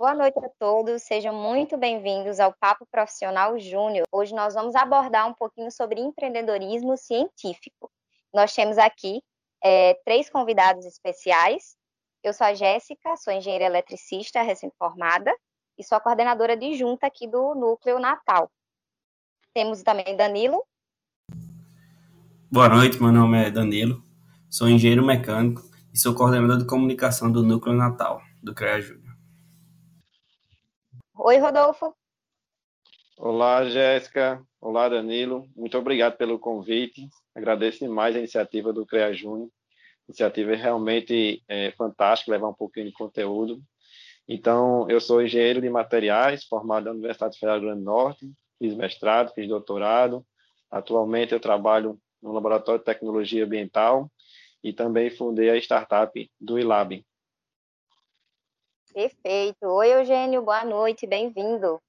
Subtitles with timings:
[0.00, 4.06] Boa noite a todos, sejam muito bem-vindos ao Papo Profissional Júnior.
[4.10, 7.92] Hoje nós vamos abordar um pouquinho sobre empreendedorismo científico.
[8.32, 9.20] Nós temos aqui
[9.62, 11.76] é, três convidados especiais.
[12.24, 15.30] Eu sou a Jéssica, sou engenheira eletricista recém-formada
[15.78, 18.50] e sou a coordenadora de junta aqui do Núcleo Natal.
[19.52, 20.64] Temos também Danilo.
[22.50, 24.02] Boa noite, meu nome é Danilo,
[24.48, 25.60] sou engenheiro mecânico
[25.92, 29.09] e sou coordenador de comunicação do Núcleo Natal, do CREA Júnior.
[31.22, 31.94] Oi, Rodolfo.
[33.18, 34.42] Olá, Jéssica.
[34.58, 35.46] Olá, Danilo.
[35.54, 37.10] Muito obrigado pelo convite.
[37.34, 39.50] Agradeço demais a iniciativa do CREA Júnior.
[40.08, 43.60] Iniciativa é realmente é, fantástica, levar um pouquinho de conteúdo.
[44.26, 48.32] Então, eu sou engenheiro de materiais, formado na Universidade Federal do Rio Grande do Norte,
[48.58, 50.24] fiz mestrado, fiz doutorado.
[50.70, 54.10] Atualmente, eu trabalho no Laboratório de Tecnologia Ambiental
[54.64, 57.04] e também fundei a startup do ILAB,
[58.92, 59.66] Perfeito.
[59.66, 61.80] Oi, Eugênio, boa noite, bem-vindo.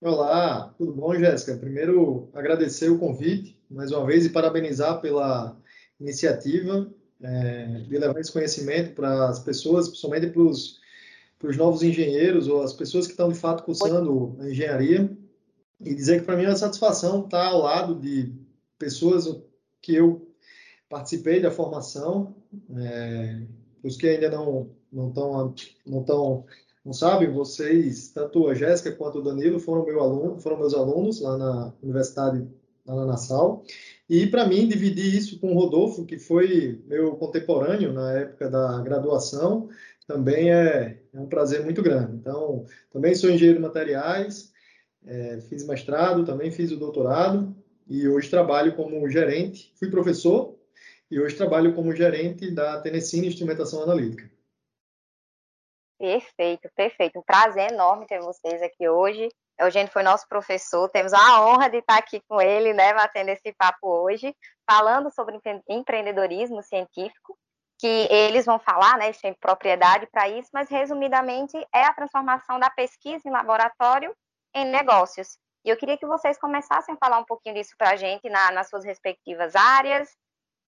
[0.00, 1.56] Olá, tudo bom, Jéssica?
[1.56, 5.60] Primeiro, agradecer o convite mais uma vez e parabenizar pela
[5.98, 6.88] iniciativa
[7.20, 10.78] é, de levar esse conhecimento para as pessoas, principalmente para os,
[11.56, 15.10] novos engenheiros ou as pessoas que estão de fato cursando a engenharia.
[15.80, 18.32] E dizer que para mim é uma satisfação estar ao lado de
[18.78, 19.42] pessoas
[19.82, 20.32] que eu
[20.88, 22.36] participei da formação,
[22.76, 23.42] é,
[23.82, 25.54] os que ainda não não estão
[25.86, 26.44] não tão
[26.84, 31.20] não sabem, vocês, tanto a Jéssica quanto o Danilo foram meu aluno, foram meus alunos
[31.20, 32.48] lá na Universidade
[32.86, 33.62] lá na Nassau.
[34.08, 38.80] E para mim dividir isso com o Rodolfo, que foi meu contemporâneo na época da
[38.80, 39.68] graduação,
[40.06, 42.16] também é, é um prazer muito grande.
[42.16, 44.50] Então, também sou engenheiro de materiais,
[45.06, 47.54] é, fiz mestrado, também fiz o doutorado
[47.86, 50.56] e hoje trabalho como gerente, fui professor
[51.10, 54.30] e hoje trabalho como gerente da Tennessee Instrumentação Analítica.
[55.98, 57.18] Perfeito, perfeito.
[57.18, 59.28] Um prazer enorme ter vocês aqui hoje.
[59.58, 63.52] Eugênio foi nosso professor, temos a honra de estar aqui com ele, né, batendo esse
[63.54, 64.32] papo hoje,
[64.70, 67.36] falando sobre empreendedorismo científico,
[67.76, 72.60] que eles vão falar, né, eles têm propriedade para isso, mas resumidamente é a transformação
[72.60, 74.14] da pesquisa em laboratório
[74.54, 75.36] em negócios.
[75.64, 78.52] E eu queria que vocês começassem a falar um pouquinho disso para a gente na,
[78.52, 80.08] nas suas respectivas áreas.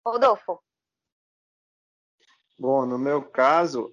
[0.05, 0.61] Rodolfo.
[2.61, 3.91] Bom, no meu caso,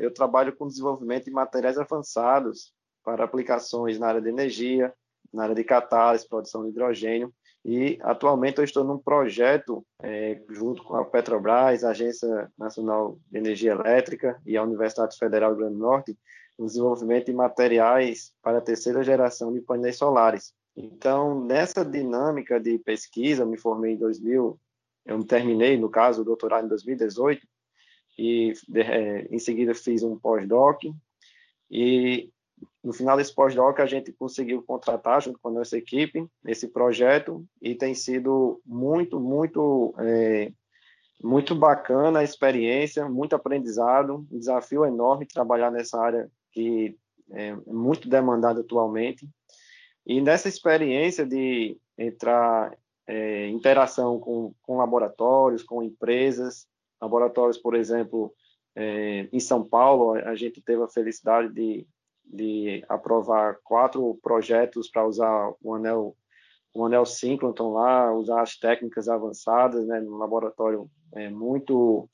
[0.00, 4.94] eu trabalho com desenvolvimento de materiais avançados para aplicações na área de energia,
[5.32, 10.84] na área de catálise, produção de hidrogênio, e atualmente eu estou num projeto é, junto
[10.84, 15.64] com a Petrobras, a Agência Nacional de Energia Elétrica e a Universidade Federal do Rio
[15.64, 16.18] Grande do Norte,
[16.56, 20.54] no desenvolvimento de materiais para a terceira geração de painéis solares.
[20.76, 24.56] Então, nessa dinâmica de pesquisa, eu me formei em 2000,
[25.04, 27.44] eu terminei, no caso, o doutorado em 2018,
[28.18, 30.82] e é, em seguida fiz um pós-doc.
[31.70, 32.30] E
[32.82, 37.44] no final desse pós-doc a gente conseguiu contratar junto com a nossa equipe esse projeto.
[37.60, 40.52] E tem sido muito muito é,
[41.22, 44.26] muito bacana a experiência muito aprendizado.
[44.30, 46.96] Um desafio enorme trabalhar nessa área que
[47.32, 49.28] é muito demandada atualmente.
[50.06, 52.76] E nessa experiência de entrar
[53.06, 56.66] é, interação com, com laboratórios com empresas
[57.04, 58.34] laboratórios, por exemplo,
[58.74, 61.86] é, em São Paulo, a gente teve a felicidade de,
[62.24, 66.16] de aprovar quatro projetos para usar o anel
[66.76, 72.08] o anel Synchrotron lá, usar as técnicas avançadas, né, no laboratório é, muito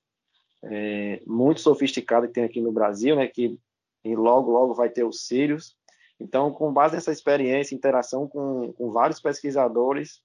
[0.63, 3.59] é, muito sofisticado que tem aqui no Brasil, né, que
[4.05, 5.77] e logo logo vai ter os Sirius.
[6.19, 10.21] Então, com base nessa experiência, interação com, com vários pesquisadores,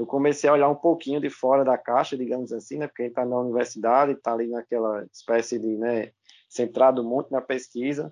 [0.00, 2.86] eu comecei a olhar um pouquinho de fora da caixa, digamos assim, né?
[2.86, 6.12] Porque a está na universidade, está ali naquela espécie de, né,
[6.48, 8.10] centrado muito na pesquisa,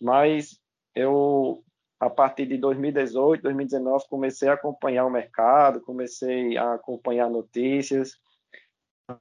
[0.00, 0.58] mas
[0.94, 1.62] eu,
[2.00, 8.12] a partir de 2018, 2019, comecei a acompanhar o mercado, comecei a acompanhar notícias,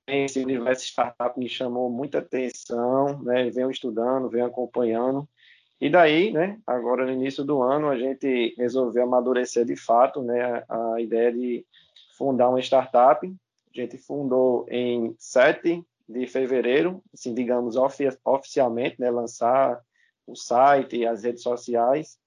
[0.08, 3.50] esse universo startup me chamou muita atenção, né?
[3.50, 5.28] Venho estudando, venho acompanhando,
[5.82, 10.64] e daí, né, agora no início do ano, a gente resolveu amadurecer de fato, né,
[10.70, 11.66] a ideia de
[12.17, 13.26] fundar uma startup.
[13.28, 17.76] A gente fundou em 7 de fevereiro, assim, digamos,
[18.23, 19.82] oficialmente, né, lançar
[20.28, 22.17] o site e as redes sociais.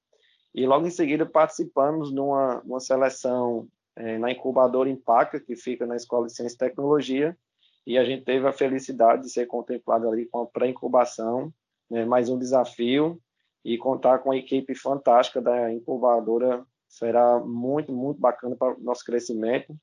[0.54, 5.86] E logo em seguida participamos de uma, uma seleção é, na incubadora Impaca, que fica
[5.86, 7.36] na Escola de Ciência e Tecnologia,
[7.86, 11.52] e a gente teve a felicidade de ser contemplado ali com a pré-incubação,
[11.90, 13.20] né, mais um desafio,
[13.64, 19.04] e contar com a equipe fantástica da incubadora será muito, muito bacana para o nosso
[19.04, 19.76] crescimento.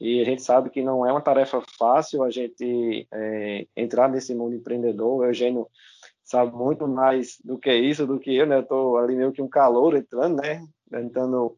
[0.00, 4.34] E a gente sabe que não é uma tarefa fácil a gente é, entrar nesse
[4.34, 5.18] mundo empreendedor.
[5.18, 5.68] O Eugênio
[6.24, 8.62] sabe muito mais do que isso, do que eu, né?
[8.62, 10.64] Tô ali meio que um calor entrando, né?
[10.90, 11.54] Tentando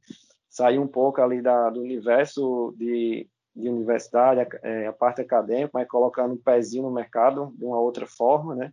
[0.51, 5.71] sair um pouco ali da, do universo de, de universidade, a, é, a parte acadêmica,
[5.75, 8.73] mas colocando um pezinho no mercado de uma outra forma, né?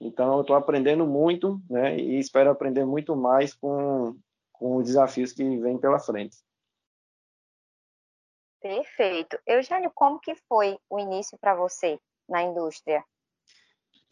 [0.00, 1.98] Então, eu estou aprendendo muito, né?
[1.98, 4.14] E espero aprender muito mais com,
[4.58, 6.36] com os desafios que vêm pela frente.
[8.60, 9.38] Perfeito.
[9.46, 13.04] Eugênio, como que foi o início para você na indústria?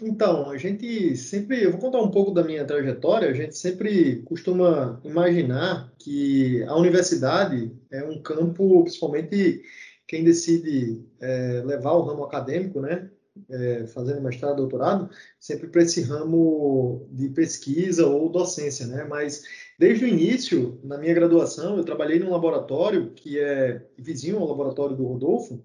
[0.02, 4.22] Então, a gente sempre, eu vou contar um pouco da minha trajetória, a gente sempre
[4.22, 9.62] costuma imaginar que a universidade é um campo, principalmente
[10.06, 13.10] quem decide é, levar o ramo acadêmico, né,
[13.48, 15.10] é, fazendo mestrado, doutorado,
[15.40, 19.42] sempre para esse ramo de pesquisa ou docência, né, mas
[19.78, 24.96] desde o início, na minha graduação, eu trabalhei num laboratório que é vizinho ao laboratório
[24.96, 25.64] do Rodolfo,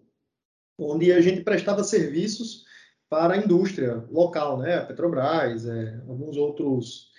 [0.78, 2.66] onde a gente prestava serviços
[3.10, 4.78] para a indústria local, né?
[4.78, 7.12] A Petrobras, é, alguns outros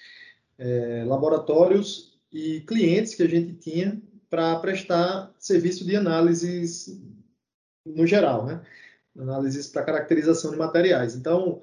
[0.59, 6.99] é, laboratórios e clientes que a gente tinha para prestar serviço de análises
[7.85, 8.63] no geral, né?
[9.19, 11.15] Análises para caracterização de materiais.
[11.15, 11.61] Então,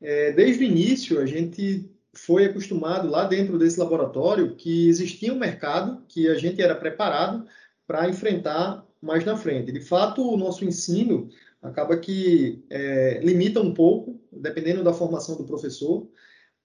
[0.00, 5.38] é, desde o início, a gente foi acostumado lá dentro desse laboratório que existia um
[5.38, 7.46] mercado que a gente era preparado
[7.86, 9.72] para enfrentar mais na frente.
[9.72, 11.28] De fato, o nosso ensino
[11.60, 16.08] acaba que é, limita um pouco, dependendo da formação do professor,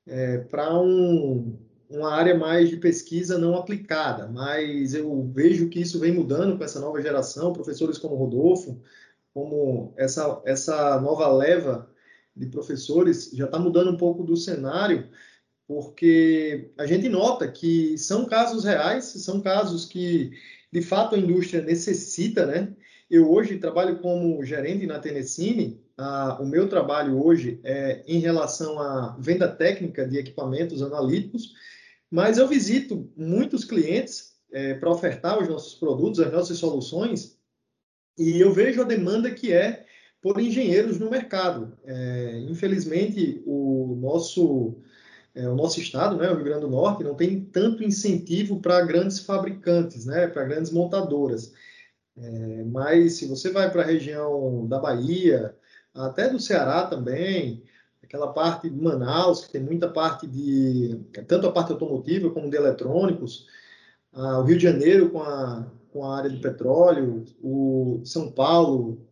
[0.05, 1.57] é, para um,
[1.89, 4.27] uma área mais de pesquisa não aplicada.
[4.27, 8.81] Mas eu vejo que isso vem mudando com essa nova geração, professores como Rodolfo,
[9.33, 11.89] como essa, essa nova leva
[12.35, 15.09] de professores, já está mudando um pouco do cenário,
[15.67, 20.31] porque a gente nota que são casos reais, são casos que,
[20.71, 22.73] de fato, a indústria necessita, né?
[23.09, 25.81] Eu hoje trabalho como gerente na Tenecine.
[25.97, 31.53] Ah, o meu trabalho hoje é em relação à venda técnica de equipamentos analíticos,
[32.09, 37.37] mas eu visito muitos clientes é, para ofertar os nossos produtos, as nossas soluções,
[38.17, 39.85] e eu vejo a demanda que é
[40.21, 41.77] por engenheiros no mercado.
[41.83, 44.81] É, infelizmente, o nosso
[45.37, 48.83] é, o nosso estado, né, o Rio Grande do Norte, não tem tanto incentivo para
[48.83, 51.53] grandes fabricantes, né, para grandes montadoras.
[52.17, 55.55] É, mas se você vai para a região da Bahia,
[55.93, 57.63] até do Ceará também,
[58.03, 62.57] aquela parte de Manaus, que tem muita parte de, tanto a parte automotiva como de
[62.57, 63.45] eletrônicos,
[64.11, 69.05] o Rio de Janeiro com a, com a área de petróleo, o São Paulo,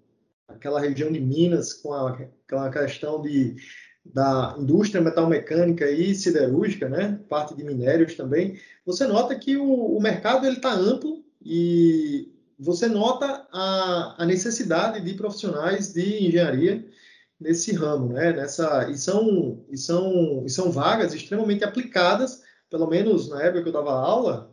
[0.47, 3.55] aquela região de Minas com a, aquela questão de,
[4.05, 7.19] da indústria metalmecânica e siderúrgica, né?
[7.27, 13.47] parte de minérios também, você nota que o, o mercado está amplo e você nota
[13.51, 16.85] a, a, necessidade de profissionais de engenharia
[17.39, 18.31] nesse ramo, né?
[18.31, 23.69] Nessa e são e são e são vagas extremamente aplicadas, pelo menos na época que
[23.69, 24.49] eu dava aula,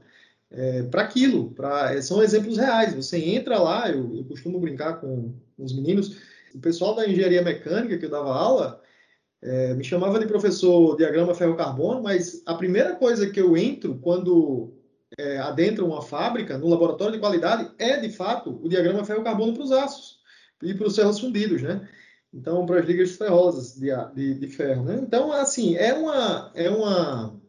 [0.50, 1.54] é, para aquilo,
[1.90, 2.94] é, são exemplos reais.
[2.94, 6.16] Você entra lá, eu, eu costumo brincar com os meninos,
[6.54, 8.81] o pessoal da engenharia mecânica que eu dava aula
[9.42, 14.72] é, me chamava de professor diagrama ferro-carbono, mas a primeira coisa que eu entro quando
[15.18, 19.64] é, adentram uma fábrica, no laboratório de qualidade, é de fato o diagrama ferro-carbono para
[19.64, 20.20] os aços
[20.62, 21.88] e para os ferros fundidos, né?
[22.32, 25.00] Então, para as ligas ferrosas de, de, de, ferro, né?
[25.02, 27.40] Então, assim, é uma, é uma,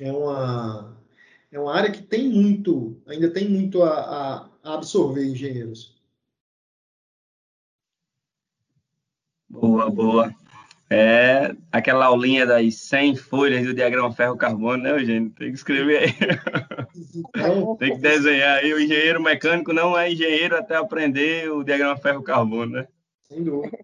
[0.00, 1.02] é uma,
[1.52, 5.94] é uma área que tem muito, ainda tem muito a, a absorver engenheiros.
[9.48, 10.34] Boa, boa.
[10.90, 15.30] É aquela aulinha das 100 folhas do diagrama ferro-carbono, né, Eugênio?
[15.30, 16.12] Tem que escrever aí.
[17.78, 18.72] Tem que desenhar aí.
[18.72, 22.88] O engenheiro mecânico não é engenheiro até aprender o diagrama ferro-carbono, né?
[23.22, 23.78] Sem dúvida.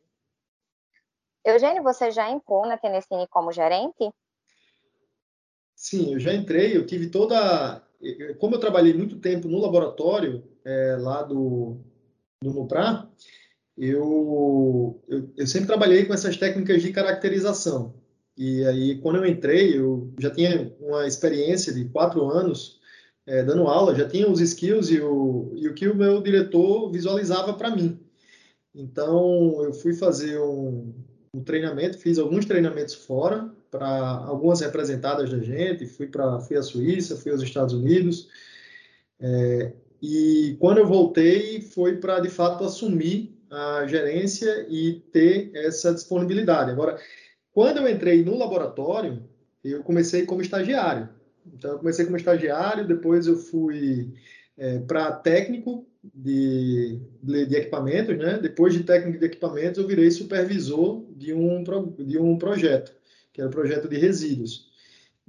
[1.44, 4.12] Eugênio, você já entrou na Tenecine como gerente?
[5.74, 6.76] Sim, eu já entrei.
[6.76, 7.82] Eu tive toda.
[8.38, 11.80] Como eu trabalhei muito tempo no laboratório é, lá do,
[12.42, 13.08] do Nupra,
[13.80, 17.94] eu, eu, eu, sempre trabalhei com essas técnicas de caracterização.
[18.36, 22.78] E aí, quando eu entrei, eu já tinha uma experiência de quatro anos
[23.26, 26.90] é, dando aula, já tinha os skills e o, e o que o meu diretor
[26.90, 27.98] visualizava para mim.
[28.74, 30.92] Então, eu fui fazer um,
[31.34, 33.88] um treinamento, fiz alguns treinamentos fora, para
[34.26, 38.28] algumas representadas da gente, fui para fui à Suíça, fui aos Estados Unidos.
[39.18, 39.72] É,
[40.02, 46.70] e quando eu voltei, foi para de fato assumir a gerência e ter essa disponibilidade.
[46.70, 46.98] Agora,
[47.52, 49.22] quando eu entrei no laboratório,
[49.64, 51.08] eu comecei como estagiário.
[51.46, 54.14] Então, eu comecei como estagiário, depois eu fui
[54.56, 58.38] é, para técnico de, de, de, equipamentos, né?
[58.38, 61.64] Depois de técnico de equipamentos, eu virei supervisor de um,
[61.98, 62.92] de um projeto,
[63.32, 64.70] que era o projeto de resíduos.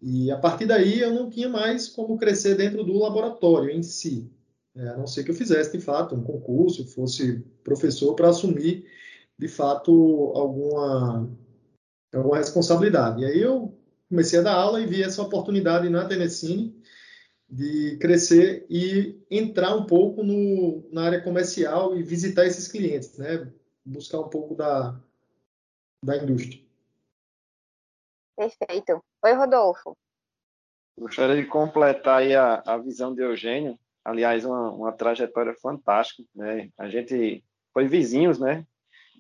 [0.02, 4.30] E a partir daí eu não tinha mais como crescer dentro do laboratório em si,
[4.76, 8.86] é, a não ser que eu fizesse de fato um concurso, fosse professor para assumir
[9.38, 11.30] de fato alguma,
[12.14, 13.22] alguma responsabilidade.
[13.22, 16.80] E aí eu comecei a dar aula e vi essa oportunidade na Telecine
[17.50, 23.52] de crescer e entrar um pouco no, na área comercial e visitar esses clientes, né?
[23.84, 24.98] buscar um pouco da,
[26.04, 26.62] da indústria.
[28.38, 29.04] Perfeito.
[29.24, 29.98] Oi, Rodolfo.
[30.98, 33.78] Gostaria de completar aí a, a visão de Eugênio.
[34.04, 36.24] Aliás, uma, uma trajetória fantástica.
[36.36, 36.70] Né?
[36.78, 37.44] A gente
[37.74, 38.66] foi vizinhos né,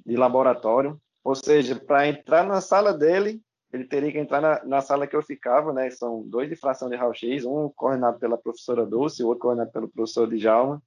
[0.06, 1.00] de laboratório.
[1.24, 5.16] Ou seja, para entrar na sala dele, ele teria que entrar na, na, sala que
[5.16, 5.90] eu ficava, né?
[5.92, 9.88] São dois de fração de raio-x, um coordenado pela professora Dulce, o outro coordenado pelo
[9.88, 10.82] professor Djalma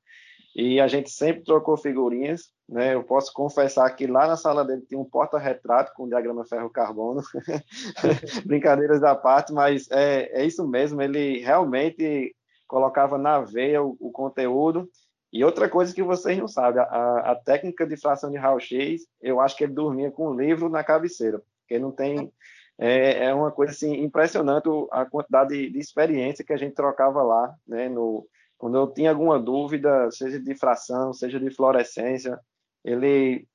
[0.54, 2.94] e a gente sempre trocou figurinhas, né?
[2.94, 7.22] Eu posso confessar que lá na sala dele tinha um porta-retrato com diagrama ferro-carbono,
[8.46, 12.34] brincadeiras da parte, mas é, é isso mesmo, ele realmente
[12.74, 14.90] colocava na veia o, o conteúdo.
[15.32, 19.40] E outra coisa que vocês não sabem, a, a técnica de fração de raio-x, eu
[19.40, 22.32] acho que ele dormia com um livro na cabeceira, porque não tem
[22.76, 27.22] é, é, uma coisa assim impressionante a quantidade de, de, experiência que a gente trocava
[27.22, 28.26] lá, né, no,
[28.58, 32.40] quando eu tinha alguma dúvida, seja de fração, seja de fluorescência,
[32.84, 33.46] ele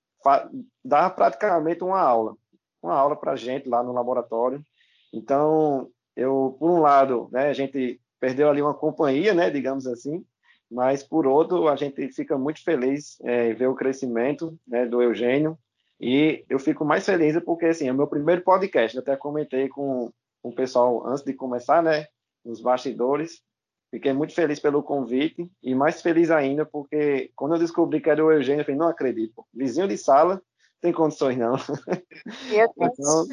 [0.83, 2.35] dava praticamente uma aula,
[2.81, 4.63] uma aula para a gente lá no laboratório.
[5.13, 10.25] Então, eu, por um lado, né, a gente perdeu ali uma companhia, né, digamos assim,
[10.69, 15.57] mas por outro, a gente fica muito feliz é, ver o crescimento né, do Eugênio
[15.99, 18.95] e eu fico mais feliz porque assim é o meu primeiro podcast.
[18.95, 20.11] Eu até comentei com,
[20.41, 22.05] com o pessoal antes de começar, né,
[22.45, 23.41] nos bastidores,
[23.91, 28.23] Fiquei muito feliz pelo convite e mais feliz ainda porque quando eu descobri que era
[28.23, 29.43] o Eugênio, eu falei, não acredito.
[29.51, 30.41] Vizinho de sala,
[30.81, 31.55] tem condições não.
[32.51, 33.27] Eu tenho então,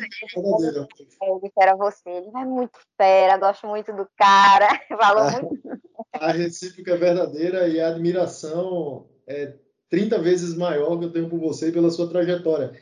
[1.22, 5.80] ele que era você, ele é muito fera, gosto muito do cara, falou muito.
[6.12, 9.54] A recíproca é verdadeira e a admiração é
[9.88, 12.72] 30 vezes maior que eu tenho por você e pela sua trajetória.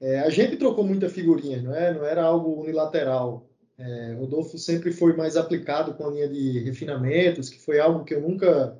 [0.00, 1.92] É, a gente trocou muita figurinha, não é?
[1.92, 3.48] Não era algo unilateral.
[3.78, 8.14] É, Rodolfo sempre foi mais aplicado com a linha de refinamentos, que foi algo que
[8.14, 8.78] eu nunca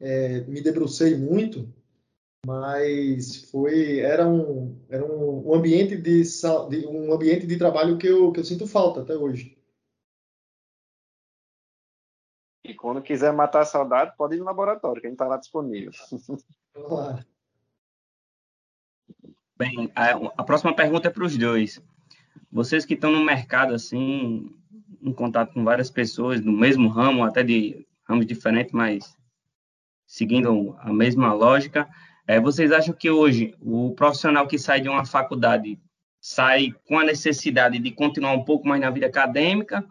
[0.00, 1.68] é, me debrucei muito,
[2.46, 8.06] mas foi era um era um, um ambiente de, de, um ambiente de trabalho que
[8.06, 9.58] eu, que eu sinto falta até hoje.
[12.62, 15.36] E quando quiser matar a saudade, pode ir no laboratório, que a gente está lá
[15.36, 15.90] disponível.
[16.72, 17.26] Vamos lá.
[19.56, 20.10] Bem, a,
[20.40, 21.82] a próxima pergunta é para os dois
[22.50, 24.54] vocês que estão no mercado, assim,
[25.02, 29.16] em contato com várias pessoas do mesmo ramo, até de ramos diferentes, mas
[30.06, 31.88] seguindo a mesma lógica,
[32.26, 35.78] é, vocês acham que hoje o profissional que sai de uma faculdade
[36.20, 39.86] sai com a necessidade de continuar um pouco mais na vida acadêmica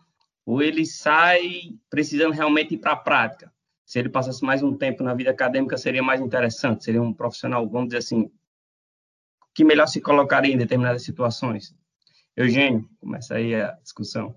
[0.46, 3.52] ou ele sai precisando realmente ir para a prática?
[3.86, 7.68] Se ele passasse mais um tempo na vida acadêmica, seria mais interessante, seria um profissional,
[7.70, 8.30] vamos dizer assim,
[9.54, 11.74] que melhor se colocaria em determinadas situações?
[12.36, 14.36] Eugênio, começa aí a discussão.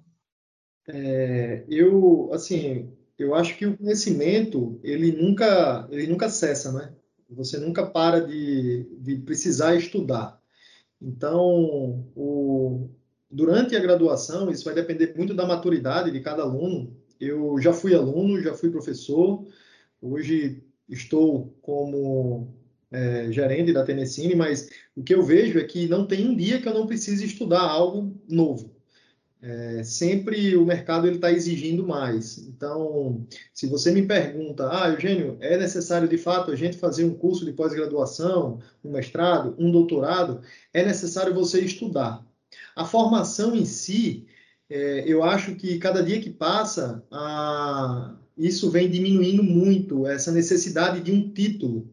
[0.87, 6.95] É, eu, assim, eu acho que o conhecimento, ele nunca, ele nunca cessa, né?
[7.31, 10.41] Você nunca para de, de precisar estudar.
[11.01, 12.89] Então, o,
[13.31, 16.97] durante a graduação, isso vai depender muito da maturidade de cada aluno.
[17.21, 19.47] Eu já fui aluno, já fui professor,
[20.01, 22.55] hoje estou como
[22.91, 26.61] é, gerente da Tenecine, mas o que eu vejo é que não tem um dia
[26.61, 28.78] que eu não precise estudar algo novo.
[29.41, 32.39] É, sempre o mercado ele está exigindo mais.
[32.39, 37.15] Então, se você me pergunta, ah, Eugênio, é necessário de fato a gente fazer um
[37.15, 40.41] curso de pós-graduação, um mestrado, um doutorado?
[40.73, 42.27] É necessário você estudar.
[42.75, 44.27] A formação em si,
[44.69, 51.01] é, eu acho que cada dia que passa, a, isso vem diminuindo muito essa necessidade
[51.01, 51.89] de um título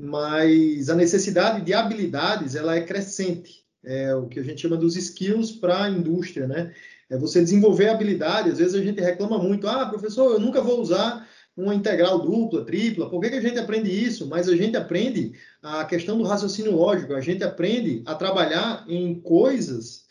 [0.00, 3.64] mas a necessidade de habilidades ela é crescente.
[3.84, 6.74] É o que a gente chama dos skills para a indústria, né?
[7.08, 8.50] É você desenvolver habilidade.
[8.50, 12.64] Às vezes a gente reclama muito, ah, professor, eu nunca vou usar uma integral dupla,
[12.64, 13.10] tripla.
[13.10, 14.26] Por que, que a gente aprende isso?
[14.28, 15.32] Mas a gente aprende
[15.62, 17.14] a questão do raciocínio lógico.
[17.14, 20.04] A gente aprende a trabalhar em coisas,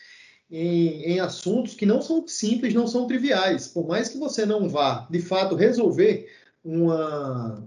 [0.52, 3.68] em, em assuntos que não são simples, não são triviais.
[3.68, 6.28] Por mais que você não vá, de fato, resolver
[6.64, 7.66] uma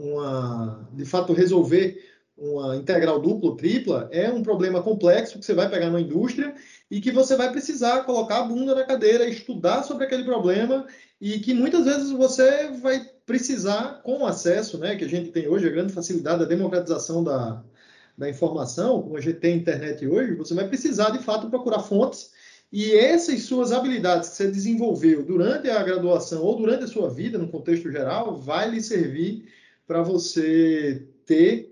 [0.00, 2.11] uma, de fato, resolver
[2.42, 6.52] uma integral dupla tripla é um problema complexo que você vai pegar na indústria
[6.90, 10.84] e que você vai precisar colocar a bunda na cadeira, estudar sobre aquele problema
[11.20, 15.46] e que muitas vezes você vai precisar, com o acesso né, que a gente tem
[15.46, 17.62] hoje, a grande facilidade da democratização da,
[18.18, 22.32] da informação, como a gente tem internet hoje, você vai precisar, de fato, procurar fontes
[22.72, 27.38] E essas suas habilidades que você desenvolveu durante a graduação ou durante a sua vida,
[27.38, 29.48] no contexto geral, vai lhe servir
[29.86, 31.71] para você ter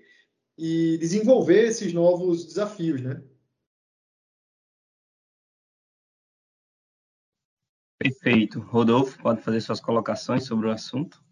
[0.63, 3.23] e desenvolver esses novos desafios, né?
[7.99, 8.61] Perfeito.
[8.61, 11.25] Rodolfo, pode fazer suas colocações sobre o assunto?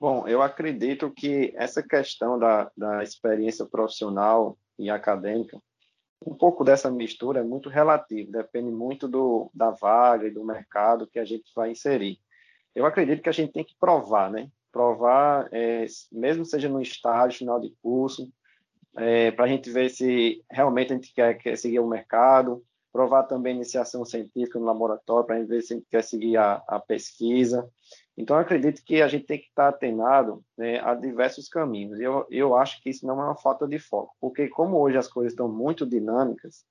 [0.00, 5.62] Bom, eu acredito que essa questão da, da experiência profissional e acadêmica,
[6.26, 11.06] um pouco dessa mistura é muito relativo, depende muito do, da vaga e do mercado
[11.06, 12.18] que a gente vai inserir.
[12.74, 14.50] Eu acredito que a gente tem que provar, né?
[14.72, 18.32] Provar, é, mesmo seja no estágio, final de curso,
[18.96, 23.22] é, para a gente ver se realmente a gente quer, quer seguir o mercado, provar
[23.24, 27.68] também iniciação científica no laboratório para ver se a gente quer seguir a, a pesquisa.
[28.16, 31.98] Então, acredito que a gente tem que estar atenado né, a diversos caminhos.
[31.98, 35.08] Eu, eu acho que isso não é uma falta de foco, porque como hoje as
[35.08, 36.64] coisas estão muito dinâmicas,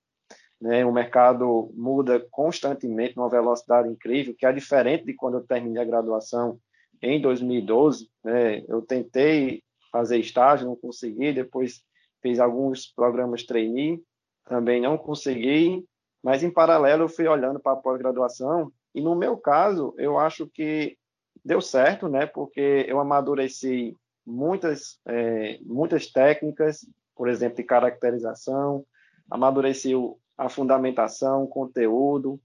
[0.61, 5.81] né, o mercado muda constantemente numa velocidade incrível, que é diferente de quando eu terminei
[5.81, 6.59] a graduação
[7.01, 8.09] em 2012.
[8.23, 11.83] Né, eu tentei fazer estágio, não consegui, depois
[12.21, 14.01] fiz alguns programas trainee,
[14.45, 15.85] também não consegui,
[16.23, 20.47] mas, em paralelo, eu fui olhando para a pós-graduação e, no meu caso, eu acho
[20.47, 20.97] que
[21.43, 22.25] deu certo, né?
[22.25, 28.85] Porque eu amadureci muitas, é, muitas técnicas, por exemplo, de caracterização,
[29.29, 29.93] amadureci
[30.37, 32.39] a fundamentação, conteúdo,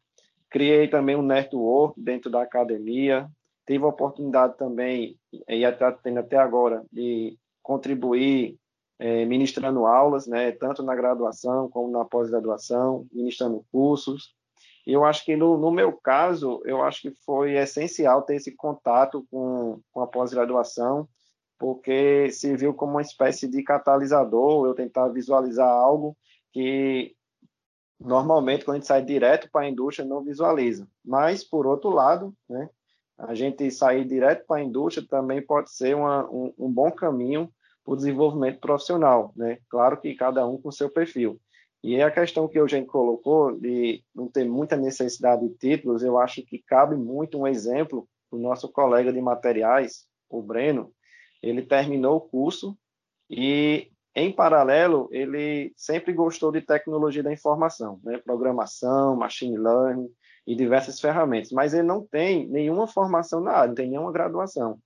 [0.48, 3.28] criei também um network dentro da academia,
[3.66, 5.18] tive a oportunidade também,
[5.48, 8.58] e até, tendo até agora, de contribuir
[8.98, 14.34] é, ministrando aulas, né, tanto na graduação como na pós-graduação, ministrando cursos.
[14.86, 18.54] E eu acho que no, no, meu caso, eu acho que foi essencial ter esse
[18.54, 21.08] contato com, com a pós-graduação,
[21.58, 26.16] porque serviu como uma espécie de catalisador, eu tentar visualizar algo
[26.52, 27.14] que
[27.98, 30.86] normalmente quando a gente sai direto para a indústria não visualiza.
[31.04, 32.68] Mas por outro lado, né,
[33.18, 37.50] a gente sair direto para a indústria também pode ser uma, um, um bom caminho
[37.86, 39.58] o desenvolvimento profissional, né?
[39.70, 41.40] Claro que cada um com seu perfil.
[41.82, 46.18] E a questão que o Eugênio colocou de não ter muita necessidade de títulos, eu
[46.18, 50.92] acho que cabe muito um exemplo do nosso colega de materiais, o Breno.
[51.40, 52.76] Ele terminou o curso
[53.30, 58.18] e, em paralelo, ele sempre gostou de tecnologia da informação, né?
[58.18, 60.10] programação, machine learning
[60.46, 64.78] e diversas ferramentas, mas ele não tem nenhuma formação na área, não tem nenhuma graduação.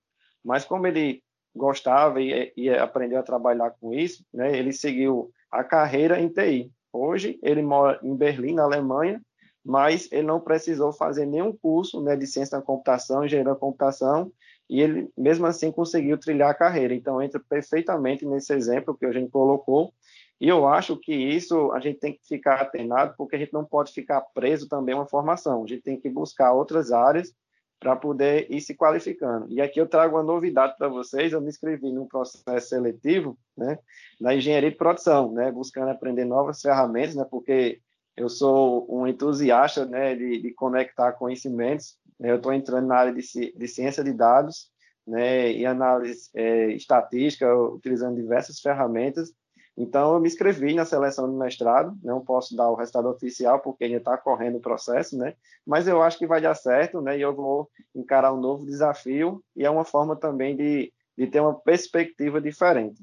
[0.43, 1.21] Mas como ele
[1.55, 6.71] gostava e, e aprendeu a trabalhar com isso, né, ele seguiu a carreira em TI.
[6.91, 9.21] Hoje ele mora em Berlim, na Alemanha,
[9.63, 14.31] mas ele não precisou fazer nenhum curso né, de ciência da computação, engenharia da computação,
[14.69, 16.93] e ele mesmo assim conseguiu trilhar a carreira.
[16.93, 19.93] Então entra perfeitamente nesse exemplo que a gente colocou.
[20.41, 23.63] E eu acho que isso a gente tem que ficar atenado, porque a gente não
[23.63, 25.63] pode ficar preso também a uma formação.
[25.63, 27.31] A gente tem que buscar outras áreas
[27.79, 29.45] para poder ir se qualificando.
[29.51, 33.77] E aqui eu trago uma novidade para vocês, eu me inscrevi num processo seletivo, né,
[34.19, 37.79] na engenharia de produção, né, buscando aprender novas ferramentas, né, porque
[38.17, 43.21] eu sou um entusiasta, né, de, de conectar conhecimentos, eu estou entrando na área de,
[43.55, 44.69] de, ciência de dados,
[45.07, 49.33] né, e análise é, estatística, utilizando diversas ferramentas,
[49.77, 53.85] então, eu me inscrevi na seleção do mestrado, não posso dar o resultado oficial, porque
[53.85, 55.35] ainda está correndo o processo, né?
[55.65, 57.17] Mas eu acho que vai dar certo, né?
[57.17, 61.39] E eu vou encarar um novo desafio, e é uma forma também de, de ter
[61.39, 63.01] uma perspectiva diferente.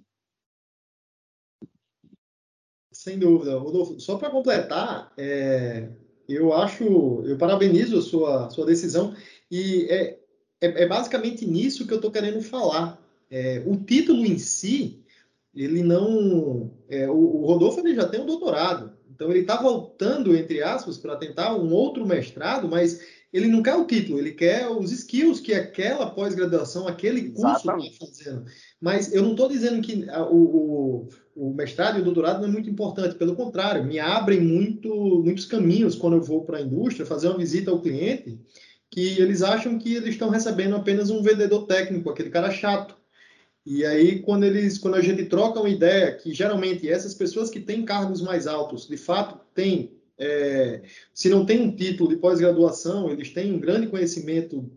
[2.93, 3.57] Sem dúvida.
[3.59, 5.89] Rodolfo, só para completar, é,
[6.29, 9.17] eu acho, eu parabenizo a sua, sua decisão,
[9.51, 10.19] e é,
[10.61, 13.01] é, é basicamente nisso que eu estou querendo falar.
[13.31, 15.03] É, o título em si,
[15.65, 16.71] ele não.
[16.89, 21.17] É, o, Rodolfo ele já tem um doutorado, então ele está voltando, entre aspas, para
[21.17, 23.01] tentar um outro mestrado, mas
[23.33, 27.77] ele não quer o título, ele quer os skills que aquela pós-graduação, aquele curso está
[27.99, 28.45] fazendo.
[28.81, 32.53] Mas eu não estou dizendo que o, o, o, mestrado e o doutorado não é
[32.53, 37.05] muito importante, pelo contrário, me abrem muito, muitos caminhos quando eu vou para a indústria
[37.05, 38.41] fazer uma visita ao cliente,
[38.91, 42.98] que eles acham que eles estão recebendo apenas um vendedor técnico, aquele cara chato.
[43.71, 47.61] E aí, quando eles, quando a gente troca uma ideia, que geralmente essas pessoas que
[47.61, 50.81] têm cargos mais altos, de fato, têm, é,
[51.13, 54.73] se não tem um título de pós-graduação, eles têm um grande conhecimento,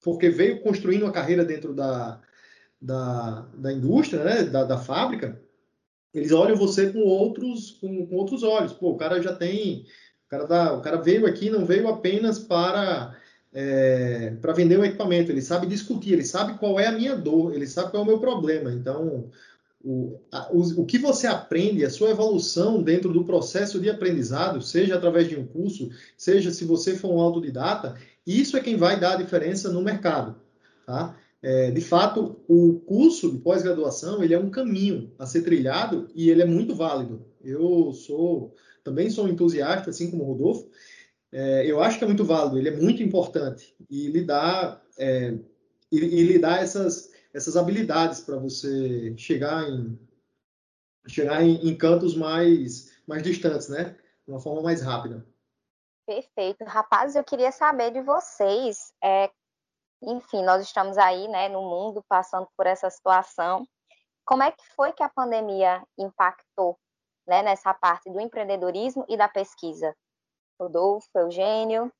[0.00, 2.20] porque veio construindo uma carreira dentro da,
[2.80, 5.42] da, da indústria, né, da, da fábrica,
[6.14, 8.72] eles olham você com outros, com, com outros olhos.
[8.72, 9.86] Pô, o cara já tem,
[10.26, 13.19] o cara, dá, o cara veio aqui, não veio apenas para
[13.52, 17.54] é, para vender o equipamento, ele sabe discutir, ele sabe qual é a minha dor,
[17.54, 18.72] ele sabe qual é o meu problema.
[18.72, 19.28] Então,
[19.82, 24.62] o, a, o, o, que você aprende, a sua evolução dentro do processo de aprendizado,
[24.62, 29.00] seja através de um curso, seja se você for um autodidata, isso é quem vai
[29.00, 30.36] dar a diferença no mercado.
[30.86, 31.16] Tá?
[31.42, 36.30] É, de fato, o curso de pós-graduação ele é um caminho a ser trilhado e
[36.30, 37.24] ele é muito válido.
[37.42, 40.68] Eu sou também sou um entusiasta, assim como o Rodolfo.
[41.32, 45.32] É, eu acho que é muito válido, ele é muito importante e lhe dá, é,
[45.90, 49.98] e, e lhe dá essas, essas habilidades para você chegar em
[51.06, 53.96] chegar em, em, cantos mais mais distantes, né?
[54.26, 55.26] De uma forma mais rápida.
[56.06, 57.16] Perfeito, rapazes.
[57.16, 59.30] Eu queria saber de vocês, é,
[60.02, 63.66] enfim, nós estamos aí, né, no mundo passando por essa situação.
[64.24, 66.78] Como é que foi que a pandemia impactou,
[67.26, 69.94] né, nessa parte do empreendedorismo e da pesquisa?
[70.60, 71.90] Rodolfo, Eugênio.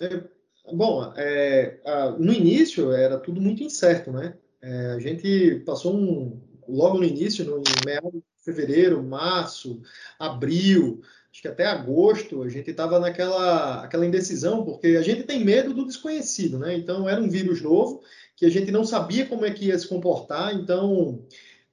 [0.00, 0.24] É,
[0.72, 1.80] bom, é,
[2.18, 4.36] no início era tudo muito incerto, né?
[4.60, 9.80] É, a gente passou um, logo no início, no meados de fevereiro, março,
[10.18, 15.44] abril, acho que até agosto, a gente estava naquela aquela indecisão, porque a gente tem
[15.44, 16.76] medo do desconhecido, né?
[16.76, 18.02] Então era um vírus novo
[18.36, 21.24] que a gente não sabia como é que ia se comportar, então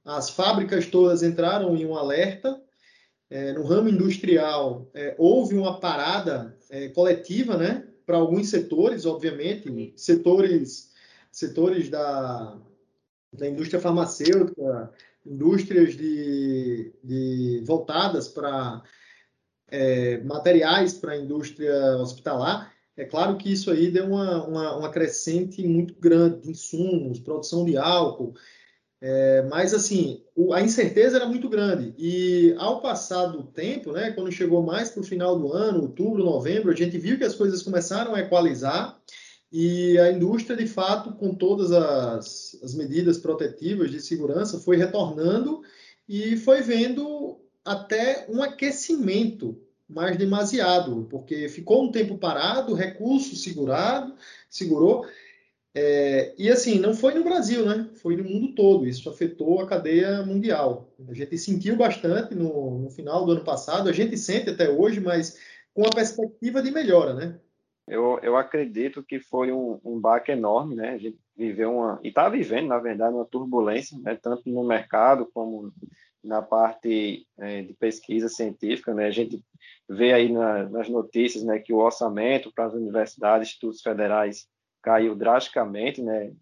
[0.06, 2.62] as fábricas todas entraram em um alerta.
[3.30, 7.88] É, no ramo industrial é, houve uma parada é, coletiva, né?
[8.06, 10.89] Para alguns setores, obviamente, setores
[11.32, 12.60] setores da
[13.32, 14.92] da indústria farmacêutica,
[15.26, 18.82] indústrias de, de voltadas para
[19.68, 24.89] é, materiais para a indústria hospitalar, é claro que isso aí deu uma, uma, uma
[24.89, 28.34] crescente muito grande de insumos, produção de álcool,
[29.02, 31.94] é, mas assim, o, a incerteza era muito grande.
[31.98, 36.24] E ao passar do tempo, né, quando chegou mais para o final do ano, outubro,
[36.24, 39.00] novembro, a gente viu que as coisas começaram a equalizar
[39.52, 45.62] e a indústria, de fato, com todas as, as medidas protetivas de segurança, foi retornando
[46.08, 54.14] e foi vendo até um aquecimento mais demasiado, porque ficou um tempo parado, recurso segurado,
[54.48, 55.06] segurou.
[55.82, 57.89] É, e assim, não foi no Brasil, né?
[58.02, 58.86] Foi no mundo todo.
[58.86, 60.94] Isso afetou a cadeia mundial.
[61.08, 65.00] A gente sentiu bastante no, no final do ano passado, a gente sente até hoje,
[65.00, 65.39] mas
[65.74, 67.39] com a perspectiva de melhora, né?
[67.89, 70.89] eu, eu acredito que foi um, um baque enorme, né?
[70.92, 74.18] A gente viveu uma, e está vivendo, na verdade, uma turbulência, né?
[74.22, 75.74] tanto no mercado como
[76.24, 79.08] na parte é, de pesquisa científica, né?
[79.08, 79.42] A gente
[79.88, 84.48] vê aí na, nas notícias, né, que o orçamento para as universidades, institutos federais
[84.82, 86.34] caiu drasticamente, né?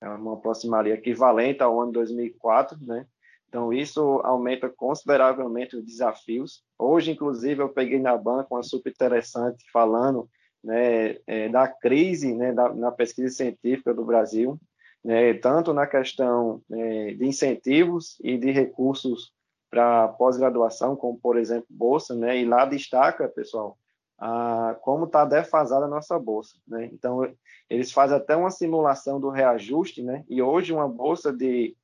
[0.00, 3.06] É uma aproximaria equivalente ao ano 2004, né?
[3.48, 6.64] Então, isso aumenta consideravelmente os desafios.
[6.76, 10.28] Hoje, inclusive, eu peguei na banca uma super interessante falando
[10.64, 14.58] né, é, da crise né, da, na pesquisa científica do Brasil,
[15.04, 19.32] né, tanto na questão é, de incentivos e de recursos
[19.70, 23.78] para pós-graduação, como, por exemplo, bolsa, né, e lá destaca, pessoal,
[24.18, 26.56] a, como está defasada a nossa bolsa.
[26.66, 26.88] Né?
[26.92, 27.22] Então,
[27.68, 30.24] eles fazem até uma simulação do reajuste, né?
[30.28, 31.76] e hoje uma bolsa de,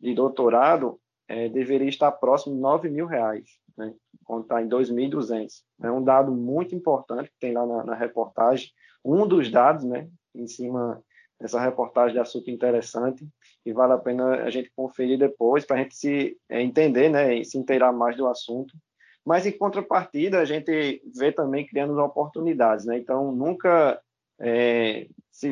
[0.00, 5.62] de doutorado é, deveria estar próximo de 9 mil reais né, quando está em 2.200.
[5.82, 8.70] É um dado muito importante que tem lá na, na, reportagem.
[9.04, 11.02] Um dos dados, né, em cima
[11.40, 13.26] dessa reportagem é super interessante
[13.64, 17.34] e vale a pena a gente conferir depois para a gente se é, entender, né,
[17.34, 18.74] e se inteirar mais do assunto.
[19.24, 22.98] Mas em contrapartida a gente vê também criando oportunidades, né?
[22.98, 24.00] Então nunca
[24.42, 25.06] é,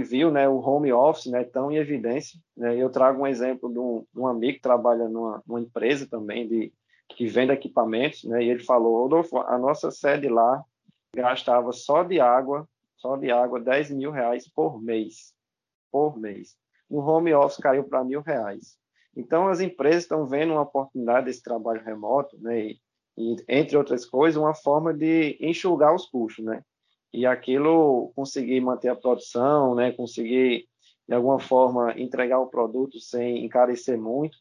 [0.04, 2.38] viu, né, o home office, né, tão em evidência.
[2.56, 2.76] Né?
[2.76, 6.48] Eu trago um exemplo de um, de um amigo que trabalha numa, numa empresa também
[6.48, 6.72] de
[7.16, 8.42] que vende equipamentos, né?
[8.42, 10.62] E ele falou, Rodolfo, a nossa sede lá
[11.14, 15.34] gastava só de água, só de água, 10 mil reais por mês,
[15.90, 16.56] por mês.
[16.88, 18.76] No home office caiu para mil reais.
[19.16, 22.60] Então, as empresas estão vendo uma oportunidade desse trabalho remoto, né?
[22.60, 22.80] E,
[23.18, 26.62] e, entre outras coisas, uma forma de enxugar os custos, né?
[27.12, 29.92] E aquilo conseguir manter a produção, né?
[29.92, 30.68] Conseguir
[31.08, 34.38] de alguma forma entregar o produto sem encarecer muito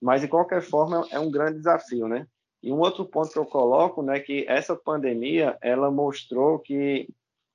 [0.00, 2.26] mas, de qualquer forma, é um grande desafio, né?
[2.62, 7.08] E um outro ponto que eu coloco, né, que essa pandemia, ela mostrou que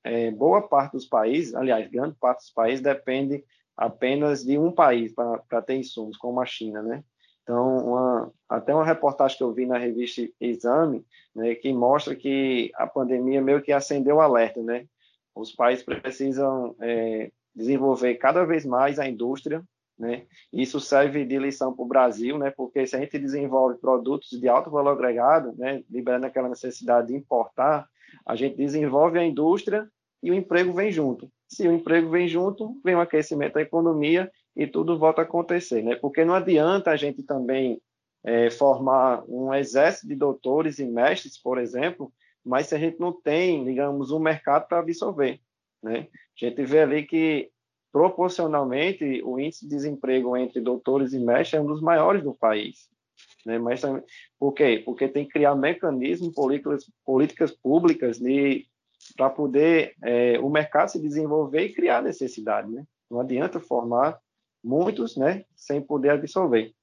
[0.03, 3.43] é, boa parte dos países, aliás, grande parte dos países, depende
[3.75, 7.03] apenas de um país para ter insumos, como a China, né?
[7.47, 12.71] Então, uma, até uma reportagem que eu vi na revista Exame, né, que mostra que
[12.75, 14.85] a pandemia meio que acendeu o alerta, né?
[15.33, 19.63] Os países precisam é, desenvolver cada vez mais a indústria
[19.97, 20.25] né?
[20.53, 22.51] Isso serve de lição para o Brasil, né?
[22.51, 25.83] porque se a gente desenvolve produtos de alto valor agregado, né?
[25.89, 27.87] liberando aquela necessidade de importar,
[28.25, 29.89] a gente desenvolve a indústria
[30.21, 31.31] e o emprego vem junto.
[31.47, 35.83] Se o emprego vem junto, vem o aquecimento da economia e tudo volta a acontecer.
[35.83, 35.95] Né?
[35.95, 37.79] Porque não adianta a gente também
[38.25, 42.11] é, formar um exército de doutores e mestres, por exemplo,
[42.43, 45.39] mas se a gente não tem, digamos, um mercado para absorver,
[45.83, 46.07] né?
[46.11, 47.49] A gente vê ali que
[47.91, 52.89] proporcionalmente o índice de desemprego entre doutores e mestres é um dos maiores do país.
[53.45, 53.57] Né?
[53.57, 53.81] Mas
[54.39, 54.81] por quê?
[54.85, 58.19] Porque tem que criar mecanismos, políticas, políticas públicas
[59.15, 62.69] para poder é, o mercado se desenvolver e criar necessidade.
[62.69, 62.83] Né?
[63.09, 64.19] Não adianta formar
[64.63, 66.73] muitos né, sem poder absorver.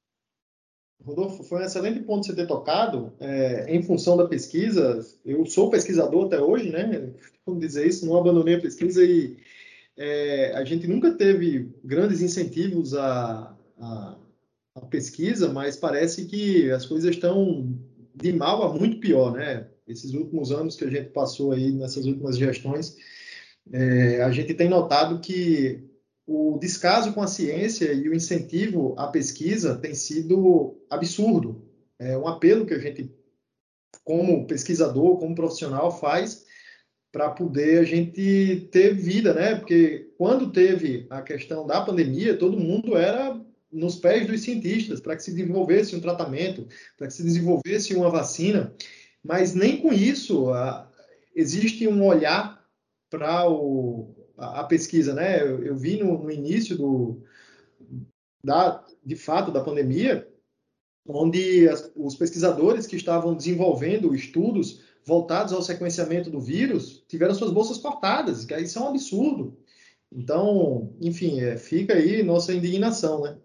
[1.02, 3.12] Rodolfo, foi um excelente ponto você ter tocado.
[3.20, 7.12] É, em função da pesquisa, eu sou pesquisador até hoje, né?
[7.44, 9.36] Como dizer isso, não abandonei a pesquisa e
[9.96, 14.16] é, a gente nunca teve grandes incentivos à, à,
[14.74, 17.68] à, pesquisa, mas parece que as coisas estão
[18.14, 19.68] de mal a muito pior, né?
[19.86, 22.96] Esses últimos anos que a gente passou aí nessas últimas gestões,
[23.70, 25.84] é, a gente tem notado que
[26.26, 31.68] o descaso com a ciência e o incentivo à pesquisa tem sido absurdo.
[31.98, 33.14] É um apelo que a gente,
[34.02, 36.44] como pesquisador, como profissional, faz
[37.12, 39.54] para poder a gente ter vida, né?
[39.54, 45.16] Porque quando teve a questão da pandemia, todo mundo era nos pés dos cientistas para
[45.16, 48.74] que se desenvolvesse um tratamento, para que se desenvolvesse uma vacina,
[49.22, 50.90] mas nem com isso a,
[51.34, 52.64] existe um olhar
[53.10, 55.40] para o a, pesquisa, né?
[55.40, 57.22] Eu, eu vi no, no, início do,
[58.42, 60.28] da, de fato, da pandemia,
[61.06, 67.52] onde as, os pesquisadores que estavam desenvolvendo estudos voltados ao sequenciamento do vírus tiveram suas
[67.52, 69.58] bolsas cortadas, que isso é um absurdo.
[70.10, 73.38] Então, enfim, é, fica aí nossa indignação, né?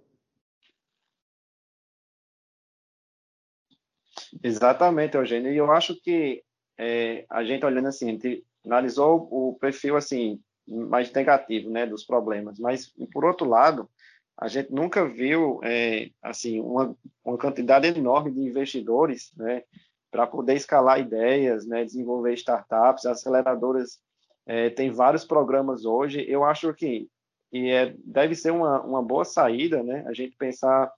[4.44, 5.52] Exatamente, Eugênio.
[5.52, 6.44] E eu acho que
[6.78, 12.04] é, a gente olhando assim, a gente analisou o perfil assim mais negativo, né, dos
[12.04, 12.60] problemas.
[12.60, 13.90] Mas por outro lado,
[14.38, 19.64] a gente nunca viu é, assim uma, uma quantidade enorme de investidores, né,
[20.12, 24.00] para poder escalar ideias, né, desenvolver startups, aceleradoras.
[24.46, 26.26] É, tem vários programas hoje.
[26.28, 27.08] Eu acho que
[27.52, 30.04] e é, deve ser uma, uma boa saída, né?
[30.08, 30.92] A gente pensar,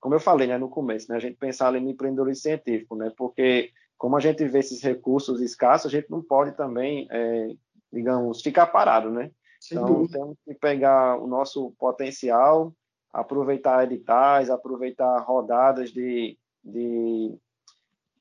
[0.00, 1.16] como eu falei, né, no começo, né?
[1.16, 3.12] A gente pensar ali no empreendedorismo científico, né?
[3.16, 7.48] Porque como a gente vê esses recursos escassos, a gente não pode também é,
[7.92, 9.30] digamos, ficar parado, né?
[9.60, 10.18] Sem então, dúvida.
[10.18, 12.72] temos que pegar o nosso potencial,
[13.12, 17.36] aproveitar editais, aproveitar rodadas de, de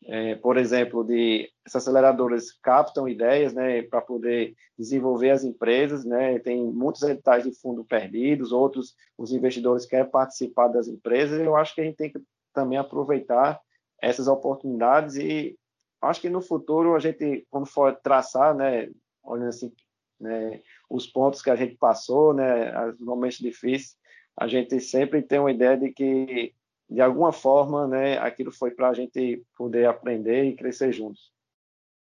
[0.05, 6.39] é, por exemplo, de essas aceleradoras captam ideias, né, para poder desenvolver as empresas, né,
[6.39, 11.75] tem muitos editais de fundo perdidos, outros os investidores querem participar das empresas, eu acho
[11.75, 12.21] que a gente tem que
[12.53, 13.59] também aproveitar
[14.01, 15.57] essas oportunidades e
[16.01, 18.89] acho que no futuro a gente, quando for traçar, né,
[19.27, 19.71] olhando assim,
[20.19, 23.97] né, os pontos que a gente passou, né, os momentos difíceis,
[24.35, 26.53] a gente sempre tem uma ideia de que,
[26.89, 31.31] de alguma forma, né, aquilo foi para a gente poder aprender e crescer juntos.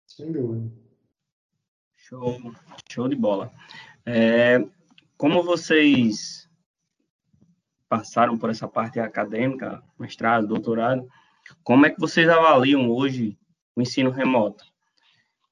[0.05, 0.71] Sem dúvida.
[1.95, 2.37] Show,
[2.89, 3.51] show de bola.
[4.05, 4.59] É,
[5.17, 6.47] como vocês
[7.89, 11.07] passaram por essa parte acadêmica, mestrado, doutorado,
[11.63, 13.37] como é que vocês avaliam hoje
[13.75, 14.65] o ensino remoto?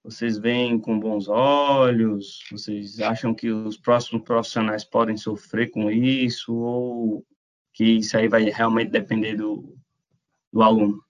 [0.04, 2.44] Vocês veem com bons olhos?
[2.52, 6.54] Vocês acham que os próximos profissionais podem sofrer com isso?
[6.54, 7.26] Ou
[7.72, 9.76] que isso aí vai realmente depender do,
[10.52, 11.02] do aluno?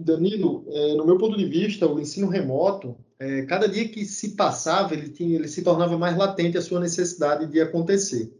[0.00, 4.34] Danilo, é, no meu ponto de vista, o ensino remoto, é, cada dia que se
[4.34, 8.32] passava, ele, tinha, ele se tornava mais latente a sua necessidade de acontecer.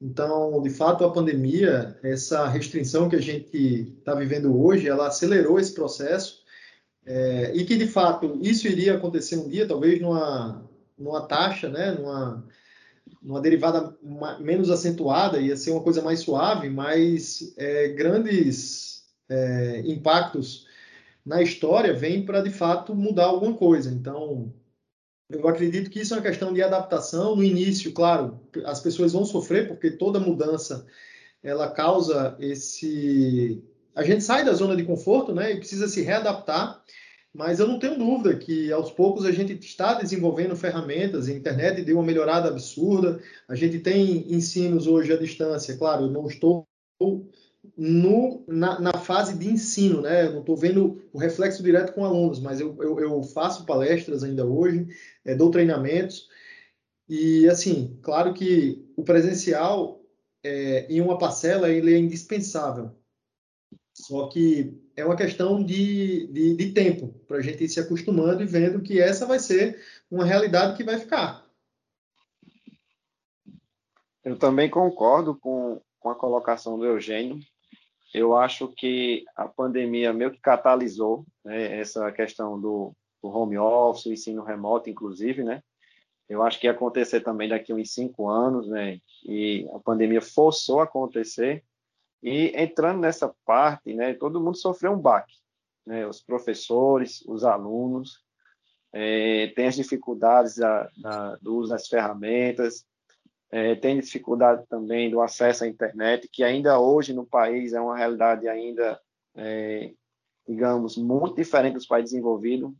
[0.00, 5.58] Então, de fato, a pandemia, essa restrição que a gente está vivendo hoje, ela acelerou
[5.58, 6.40] esse processo
[7.06, 11.92] é, e que, de fato, isso iria acontecer um dia, talvez numa, numa taxa, né,
[11.92, 12.46] numa,
[13.22, 13.96] numa derivada
[14.40, 20.66] menos acentuada, ia ser uma coisa mais suave, mas é, grandes é, impactos
[21.24, 23.90] na história vêm para, de fato, mudar alguma coisa.
[23.90, 24.52] Então,
[25.28, 27.36] eu acredito que isso é uma questão de adaptação.
[27.36, 30.86] No início, claro, as pessoas vão sofrer, porque toda mudança
[31.42, 33.62] ela causa esse
[34.00, 36.82] a gente sai da zona de conforto, né, e precisa se readaptar,
[37.34, 41.82] mas eu não tenho dúvida que aos poucos a gente está desenvolvendo ferramentas, a internet
[41.82, 46.66] deu uma melhorada absurda, a gente tem ensinos hoje à distância, claro, eu não estou
[47.76, 50.26] no, na, na, fase de ensino, né?
[50.26, 54.24] Eu não estou vendo o reflexo direto com alunos, mas eu, eu, eu faço palestras
[54.24, 54.88] ainda hoje,
[55.24, 56.26] é, dou treinamentos,
[57.06, 60.00] e assim, claro que o presencial
[60.42, 62.92] é, em uma parcela ele é indispensável,
[64.00, 68.42] só que é uma questão de, de, de tempo para a gente ir se acostumando
[68.42, 71.46] e vendo que essa vai ser uma realidade que vai ficar.
[74.24, 77.38] Eu também concordo com, com a colocação do Eugênio.
[78.12, 84.06] eu acho que a pandemia meio que catalisou né, essa questão do, do, home office,
[84.06, 85.62] o ensino remoto, inclusive, né?
[86.28, 89.00] Eu acho que ia acontecer também daqui uns cinco anos, né?
[89.24, 91.64] E a pandemia forçou a acontecer.
[92.22, 95.34] E entrando nessa parte, né, todo mundo sofreu um baque,
[95.86, 96.06] né?
[96.06, 98.22] Os professores, os alunos,
[98.92, 102.84] é, tem as dificuldades da, da, do uso das ferramentas,
[103.50, 107.96] é, tem dificuldade também do acesso à internet, que ainda hoje no país é uma
[107.96, 109.00] realidade ainda,
[109.34, 109.92] é,
[110.46, 112.72] digamos, muito diferente dos países desenvolvidos.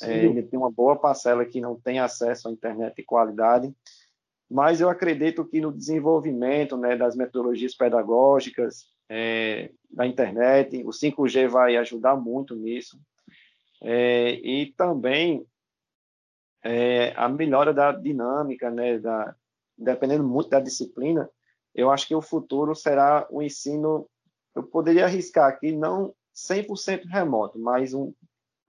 [0.00, 3.72] É, tem uma boa parcela que não tem acesso à internet de qualidade,
[4.50, 11.48] mas eu acredito que no desenvolvimento né, das metodologias pedagógicas, é, da internet, o 5G
[11.48, 12.98] vai ajudar muito nisso.
[13.82, 15.46] É, e também
[16.62, 19.34] é, a melhora da dinâmica, né, da,
[19.76, 21.28] dependendo muito da disciplina,
[21.74, 24.08] eu acho que o futuro será o ensino,
[24.54, 28.12] eu poderia arriscar aqui, não 100% remoto, mas um,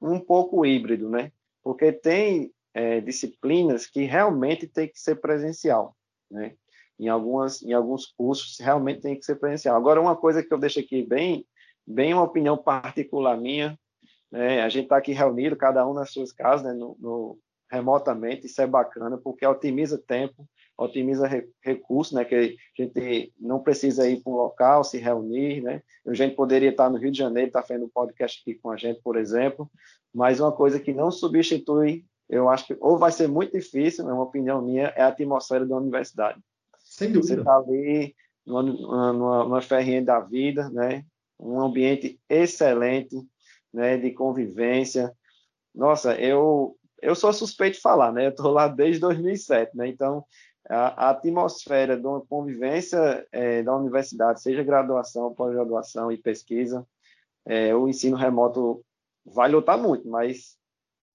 [0.01, 1.31] um pouco híbrido, né?
[1.63, 5.95] Porque tem é, disciplinas que realmente tem que ser presencial,
[6.29, 6.53] né?
[6.99, 9.75] Em, algumas, em alguns cursos realmente tem que ser presencial.
[9.77, 11.45] Agora, uma coisa que eu deixo aqui bem,
[11.87, 13.79] bem uma opinião particular minha,
[14.31, 14.61] né?
[14.61, 16.73] a gente está aqui reunido, cada um nas suas casas, né?
[16.73, 17.39] no, no
[17.71, 21.27] remotamente, isso é bacana, porque otimiza tempo, otimiza
[21.61, 26.13] recursos, né, que a gente não precisa ir para um local, se reunir, né, a
[26.13, 29.01] gente poderia estar no Rio de Janeiro, estar fazendo um podcast aqui com a gente,
[29.01, 29.69] por exemplo,
[30.13, 34.13] mas uma coisa que não substitui, eu acho que, ou vai ser muito difícil, na
[34.13, 36.39] né, opinião minha, é a atmosfera da universidade.
[36.79, 37.35] Sem dúvida.
[37.35, 41.05] Você está ali numa, numa, numa ferrinha da vida, né,
[41.39, 43.15] um ambiente excelente,
[43.73, 45.13] né, de convivência,
[45.75, 48.25] nossa, eu eu sou suspeito de falar, né?
[48.25, 49.87] Eu estou lá desde 2007, né?
[49.87, 50.25] Então,
[50.67, 56.87] a, a atmosfera de uma convivência é, da universidade, seja graduação, pós-graduação e pesquisa,
[57.45, 58.83] é, o ensino remoto
[59.23, 60.57] vai lutar muito, mas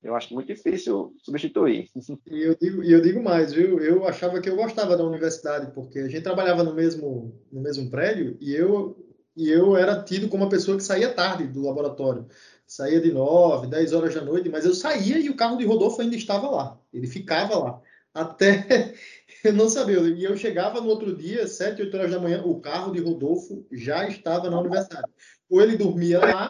[0.03, 1.89] eu acho muito difícil substituir.
[2.31, 3.81] E eu digo, eu digo mais, viu?
[3.81, 7.91] Eu achava que eu gostava da universidade, porque a gente trabalhava no mesmo, no mesmo
[7.91, 8.97] prédio e eu,
[9.37, 12.27] e eu era tido como uma pessoa que saía tarde do laboratório
[12.71, 16.01] saía de 9, 10 horas da noite, mas eu saía e o carro de Rodolfo
[16.01, 16.81] ainda estava lá.
[16.93, 17.83] Ele ficava lá.
[18.15, 18.95] Até
[19.43, 19.99] eu não sabia.
[19.99, 23.67] E eu chegava no outro dia, 7, 8 horas da manhã, o carro de Rodolfo
[23.73, 25.11] já estava na universidade.
[25.49, 26.49] Ou ele dormia lá,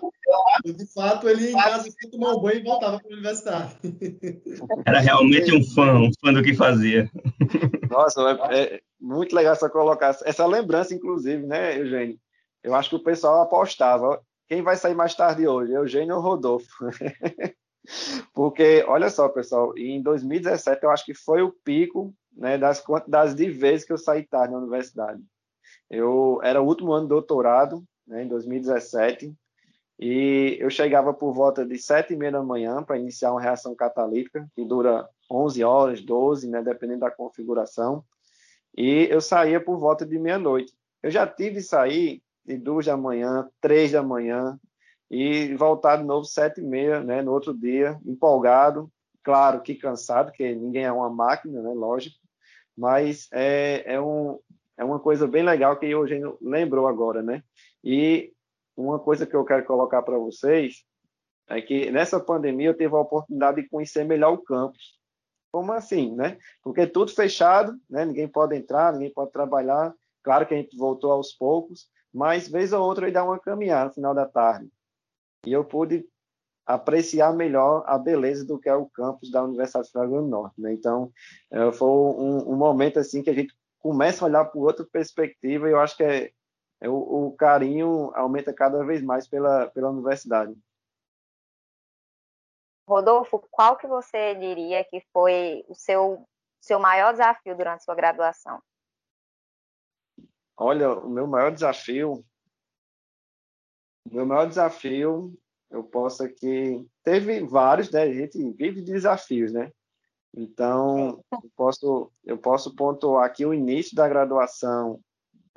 [0.64, 3.76] de fato ele ia em casa, tomar um banho e voltava para a universidade.
[4.86, 7.10] Era realmente um fã, um fã do que fazia.
[7.90, 12.18] Nossa, é, é muito legal essa colocar essa lembrança, inclusive, né, Eugênio?
[12.62, 14.20] Eu acho que o pessoal apostava.
[14.48, 15.72] Quem vai sair mais tarde hoje?
[15.72, 16.66] Eugênio ou Rodolfo?
[18.34, 23.34] Porque, olha só, pessoal, em 2017 eu acho que foi o pico né, das quantidades
[23.34, 25.22] de vezes que eu saí tarde na universidade.
[25.88, 29.34] Eu era o último ano de doutorado, né, em 2017,
[30.00, 33.74] e eu chegava por volta de sete e meia da manhã para iniciar uma reação
[33.74, 38.02] catalítica, que dura 11 horas, 12, né, dependendo da configuração,
[38.74, 40.72] e eu saía por volta de meia-noite.
[41.02, 44.58] Eu já tive que sair de duas da manhã, três da manhã,
[45.10, 48.90] e voltar de novo sete e meia, né, no outro dia, empolgado,
[49.22, 52.16] claro que cansado, porque ninguém é uma máquina, né, lógico,
[52.74, 54.38] mas é, é, um,
[54.78, 57.42] é uma coisa bem legal que o Eugênio lembrou agora, né,
[57.84, 58.32] e
[58.80, 60.84] uma coisa que eu quero colocar para vocês
[61.48, 64.98] é que nessa pandemia eu tive a oportunidade de conhecer melhor o campus.
[65.52, 66.38] Como assim, né?
[66.62, 68.04] Porque tudo fechado, né?
[68.04, 69.92] Ninguém pode entrar, ninguém pode trabalhar.
[70.22, 73.86] Claro que a gente voltou aos poucos, mas vez ou outra eu dar uma caminhada
[73.86, 74.70] no final da tarde.
[75.44, 76.06] E eu pude
[76.64, 80.60] apreciar melhor a beleza do que é o campus da Universidade Federal do Norte.
[80.60, 80.72] Né?
[80.72, 81.10] Então,
[81.50, 85.68] é, foi um, um, momento assim que a gente começa a olhar por outra perspectiva
[85.68, 86.30] e eu acho que é
[86.88, 90.56] o, o, carinho aumenta cada vez mais pela, pela universidade.
[92.88, 96.26] Rodolfo, qual que você diria que foi o seu,
[96.60, 98.62] seu maior desafio durante a sua graduação?
[100.56, 102.24] Olha, o meu maior desafio,
[104.10, 105.38] o meu maior desafio,
[105.70, 108.02] eu posso aqui, teve vários, né?
[108.02, 109.72] A gente vive de desafios, né?
[110.34, 115.00] Então, eu posso, eu posso pontuar que o início da graduação,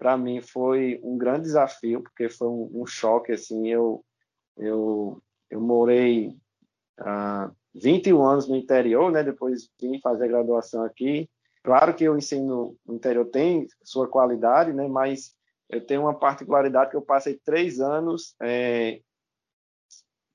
[0.03, 4.03] para mim, foi um grande desafio, porque foi um, um choque, assim, eu,
[4.57, 6.35] eu, eu morei
[6.99, 9.23] ah, 21 anos no interior, né?
[9.23, 11.29] Depois vim fazer graduação aqui,
[11.63, 14.85] Claro que o ensino no interior tem sua qualidade, né?
[14.87, 15.33] Mas
[15.69, 18.99] eu tenho uma particularidade que eu passei três anos é,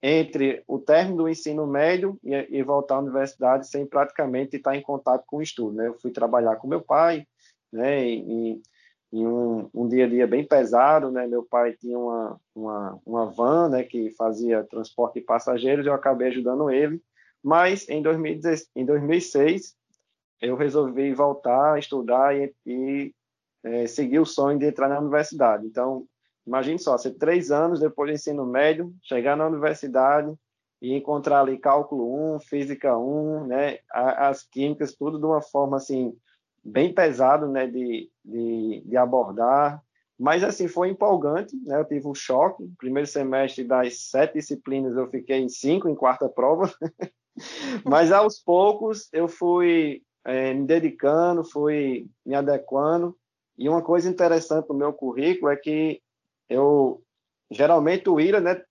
[0.03, 4.81] entre o término do ensino médio e, e, voltar à universidade sem praticamente estar em
[4.81, 5.77] contato com o estudo.
[5.77, 5.89] Né?
[5.89, 7.27] Eu fui trabalhar com meu pai,
[7.71, 8.09] né?
[8.09, 8.63] E,
[9.13, 11.27] em um, um, dia a dia bem pesado, né?
[11.27, 16.29] Meu pai tinha uma, uma, uma van, né, que fazia transporte de passageiros, eu acabei
[16.29, 17.03] ajudando ele,
[17.43, 19.75] mas em, 2016, em 2006
[20.43, 23.15] eu resolvi voltar a estudar e, e
[23.65, 25.67] é, seguir o sonho de entrar na universidade.
[25.67, 26.07] Então,
[26.47, 30.33] imagine só, ser três anos depois do ensino médio, chegar na universidade
[30.81, 36.15] e encontrar ali cálculo 1, física 1, né, as químicas, tudo de uma forma assim
[36.65, 39.83] bem pesado, né, de, de, de abordar,
[40.19, 41.79] mas assim foi empolgante, né?
[41.79, 42.69] Eu tive um choque.
[42.77, 46.73] Primeiro semestre das sete disciplinas eu fiquei em cinco em quarta prova,
[47.87, 53.17] mas aos poucos eu fui é, me dedicando, fui me adequando.
[53.57, 56.03] E uma coisa interessante no meu currículo é que
[56.49, 57.01] eu
[57.51, 58.63] geralmente o IRA, né,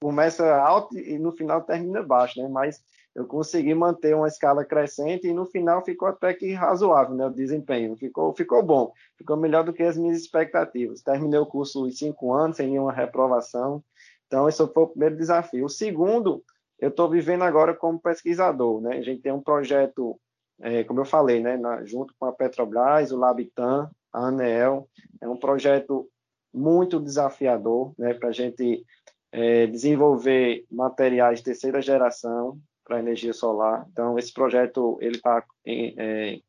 [0.00, 2.48] começa alto e no final termina baixo, né?
[2.48, 2.80] Mas
[3.14, 7.26] eu consegui manter uma escala crescente e no final ficou até que razoável, né?
[7.26, 11.02] O desempenho ficou ficou bom, ficou melhor do que as minhas expectativas.
[11.02, 13.84] Terminei o curso em cinco anos sem nenhuma reprovação.
[14.26, 15.66] Então esse foi o primeiro desafio.
[15.66, 16.42] O segundo,
[16.78, 18.96] eu estou vivendo agora como pesquisador, né?
[18.96, 20.18] A gente tem um projeto,
[20.60, 21.58] é, como eu falei, né?
[21.58, 24.88] Na, junto com a Petrobras, o Labitan, a Anel,
[25.20, 26.08] é um projeto
[26.52, 28.14] muito desafiador, né?
[28.14, 28.82] Para a gente
[29.30, 33.86] é, desenvolver materiais terceira geração para energia solar.
[33.90, 36.40] Então, esse projeto ele está é,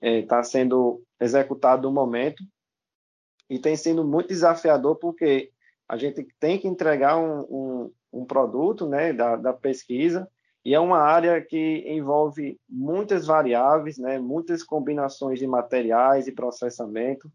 [0.00, 2.42] é, tá sendo executado no momento
[3.48, 5.50] e tem sido muito desafiador porque
[5.88, 10.28] a gente tem que entregar um, um, um produto né, da, da, pesquisa
[10.64, 17.30] e é uma área que envolve muitas variáveis, né, muitas combinações de materiais e processamento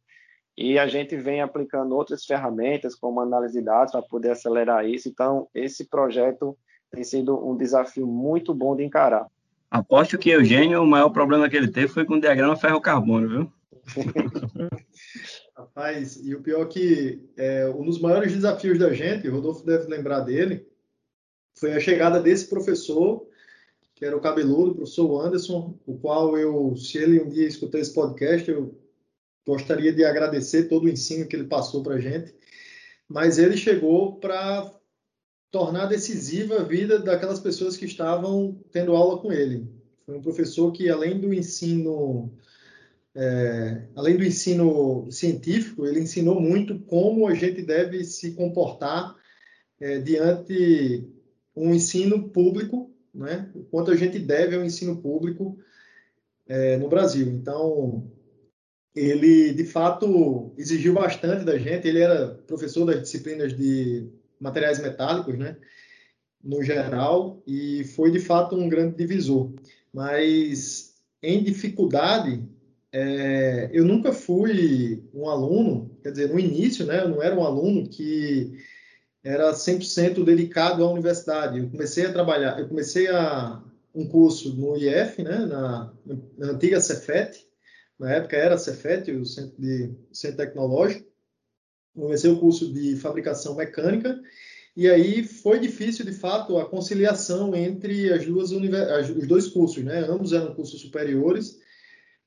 [0.57, 5.07] e a gente vem aplicando outras ferramentas, como análise de dados, para poder acelerar isso.
[5.07, 6.57] Então, esse projeto
[6.91, 9.27] tem sido um desafio muito bom de encarar.
[9.69, 13.53] Aposto que Eugênio, o maior problema que ele teve foi com o diagrama ferro-carbono, viu?
[15.55, 19.65] Rapaz, e o pior é que é, um dos maiores desafios da gente, o Rodolfo
[19.65, 20.67] deve lembrar dele,
[21.55, 23.25] foi a chegada desse professor,
[23.95, 27.79] que era o cabeludo, o professor Anderson, o qual eu, se ele um dia escutar
[27.79, 28.77] esse podcast, eu
[29.47, 32.33] gostaria de agradecer todo o ensino que ele passou para a gente,
[33.07, 34.71] mas ele chegou para
[35.51, 39.67] tornar decisiva a vida daquelas pessoas que estavam tendo aula com ele.
[40.05, 42.31] Foi um professor que, além do ensino,
[43.13, 49.15] é, além do ensino científico, ele ensinou muito como a gente deve se comportar
[49.79, 51.05] é, diante
[51.53, 53.51] um ensino público, né?
[53.53, 55.59] O quanto a gente deve ao ensino público
[56.47, 57.27] é, no Brasil.
[57.27, 58.09] Então,
[58.95, 61.87] ele de fato exigiu bastante da gente.
[61.87, 64.09] Ele era professor das disciplinas de
[64.41, 65.55] materiais metálicos, né?
[66.43, 69.53] No geral, e foi de fato um grande divisor.
[69.93, 72.43] Mas em dificuldade,
[72.91, 77.01] é, eu nunca fui um aluno, quer dizer, no início, né?
[77.01, 78.57] Eu não era um aluno que
[79.23, 81.59] era 100% dedicado à universidade.
[81.59, 83.63] Eu comecei a trabalhar, eu comecei a
[83.93, 85.45] um curso no IF, né?
[85.45, 85.93] Na,
[86.37, 87.47] na antiga Cefet,
[87.99, 91.10] na época era Cefet, o Centro, de, Centro Tecnológico.
[91.95, 94.19] Comecei o curso de fabricação mecânica
[94.75, 99.99] e aí foi difícil, de fato, a conciliação entre as duas os dois cursos, né?
[99.99, 101.59] Ambos eram cursos superiores,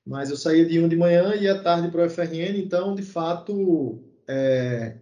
[0.07, 3.03] mas eu saía de um de manhã e à tarde para o FRN, então, de
[3.03, 4.99] fato, é,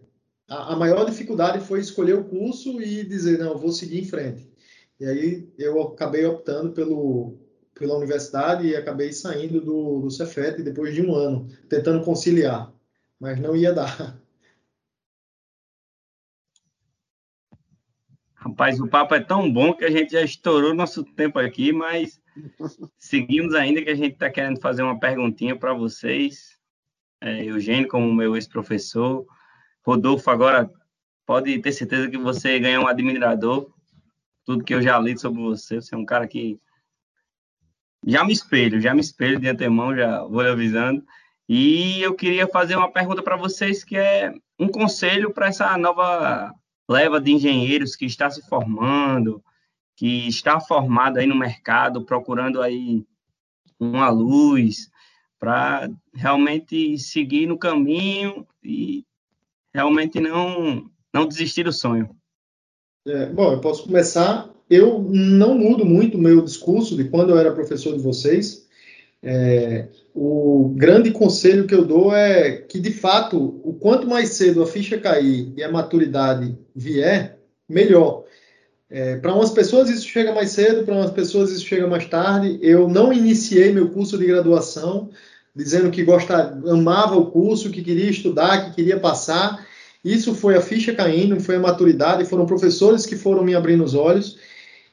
[0.49, 4.49] a, a, maior dificuldade foi escolher o curso e dizer, não, vou seguir em frente.
[5.01, 7.39] E aí eu acabei optando pelo,
[7.75, 12.73] pela universidade e acabei saindo do, do Cefet depois de um ano, tentando conciliar,
[13.19, 14.22] mas não ia dar.
[18.45, 22.21] Rapaz, o papo é tão bom que a gente já estourou nosso tempo aqui, mas
[22.99, 26.59] seguimos ainda que a gente está querendo fazer uma perguntinha para vocês.
[27.21, 29.25] É, Eugênio, como meu ex-professor,
[29.87, 30.69] Rodolfo, agora
[31.25, 33.73] pode ter certeza que você ganha um admirador.
[34.45, 36.59] Tudo que eu já li sobre você, você é um cara que
[38.05, 41.07] já me espelho, já me espelho de antemão, já vou lhe avisando.
[41.49, 46.53] E eu queria fazer uma pergunta para vocês que é um conselho para essa nova
[46.89, 49.43] leva de engenheiros que está se formando,
[49.97, 53.05] que está formado aí no mercado, procurando aí
[53.79, 54.91] uma luz
[55.39, 59.05] para realmente seguir no caminho e
[59.75, 62.09] realmente não não desistir do sonho.
[63.07, 67.39] É, bom, eu posso começar eu não mudo muito o meu discurso de quando eu
[67.39, 68.62] era professor de vocês.
[69.23, 74.63] É, o grande conselho que eu dou é que, de fato, o quanto mais cedo
[74.63, 78.25] a ficha cair e a maturidade vier, melhor.
[78.91, 82.59] É, para umas pessoas isso chega mais cedo, para umas pessoas isso chega mais tarde.
[82.61, 85.11] Eu não iniciei meu curso de graduação
[85.55, 89.67] dizendo que gostava, amava o curso, que queria estudar, que queria passar.
[90.05, 93.95] Isso foi a ficha caindo, foi a maturidade, foram professores que foram me abrindo os
[93.95, 94.39] olhos.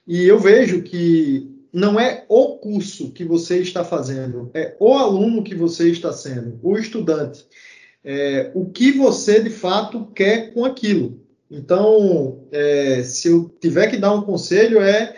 [0.08, 5.44] E eu vejo que não é o curso que você está fazendo, é o aluno
[5.44, 7.46] que você está sendo, o estudante.
[8.04, 11.22] É, o que você de fato quer com aquilo.
[11.52, 15.16] Então, é, se eu tiver que dar um conselho, é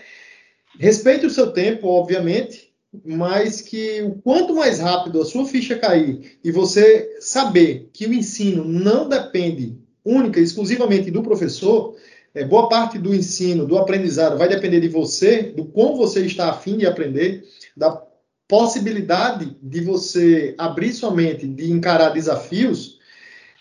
[0.79, 2.71] respeite o seu tempo, obviamente,
[3.05, 8.13] mas que o quanto mais rápido a sua ficha cair e você saber que o
[8.13, 11.95] ensino não depende única e exclusivamente do professor,
[12.33, 16.49] é, boa parte do ensino, do aprendizado, vai depender de você, do como você está
[16.49, 17.43] afim de aprender,
[17.75, 18.01] da
[18.47, 22.99] possibilidade de você abrir sua mente, de encarar desafios,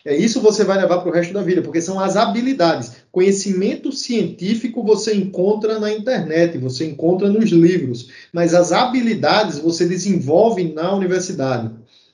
[0.04, 2.92] é, isso você vai levar para o resto da vida, porque são as habilidades.
[3.12, 10.72] Conhecimento científico você encontra na internet, você encontra nos livros, mas as habilidades você desenvolve
[10.72, 11.70] na universidade.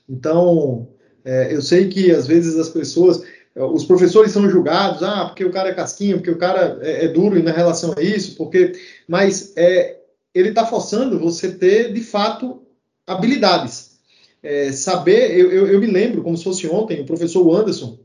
[0.09, 0.87] Então,
[1.23, 3.23] é, eu sei que às vezes as pessoas
[3.65, 7.07] os professores são julgados, ah, porque o cara é casquinha, porque o cara é, é
[7.07, 8.73] duro na relação a isso, porque,
[9.07, 9.97] mas é,
[10.33, 12.61] ele está forçando você ter de fato
[13.05, 13.97] habilidades,
[14.43, 15.37] é, saber.
[15.37, 17.97] Eu, eu, eu, me lembro, como se fosse ontem, o professor Anderson,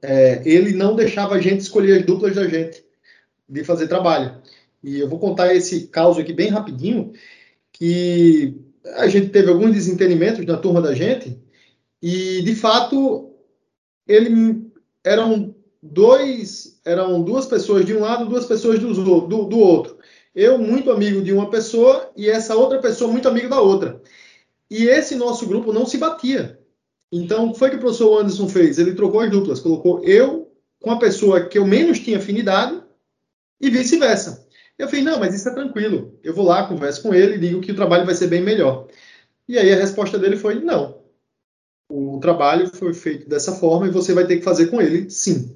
[0.00, 2.84] é, ele não deixava a gente escolher as duplas da gente
[3.48, 4.36] de fazer trabalho.
[4.82, 7.12] E eu vou contar esse caso aqui bem rapidinho,
[7.72, 8.54] que
[8.96, 11.38] a gente teve alguns desentendimentos na turma da gente,
[12.00, 13.31] e de fato
[14.06, 14.70] ele
[15.04, 19.98] eram dois, eram duas pessoas de um lado, duas pessoas do, do, do outro.
[20.34, 24.00] Eu muito amigo de uma pessoa e essa outra pessoa muito amigo da outra.
[24.70, 26.58] E esse nosso grupo não se batia.
[27.10, 28.78] Então, o que foi que o professor Anderson fez?
[28.78, 30.50] Ele trocou as duplas, colocou eu
[30.80, 32.82] com a pessoa que eu menos tinha afinidade
[33.60, 34.46] e vice-versa.
[34.78, 36.18] Eu falei, não, mas isso é tranquilo.
[36.24, 38.88] Eu vou lá, converso com ele digo que o trabalho vai ser bem melhor.
[39.46, 41.01] E aí a resposta dele foi, não,
[41.92, 45.54] o trabalho foi feito dessa forma e você vai ter que fazer com ele, sim.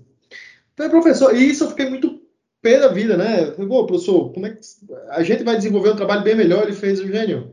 [0.74, 2.20] Então, professor, e isso eu fiquei muito
[2.60, 3.46] pé da vida, né?
[3.52, 4.60] Pô, professor, como é que
[5.08, 6.64] a gente vai desenvolver um trabalho bem melhor?
[6.64, 7.52] Ele fez o gênio.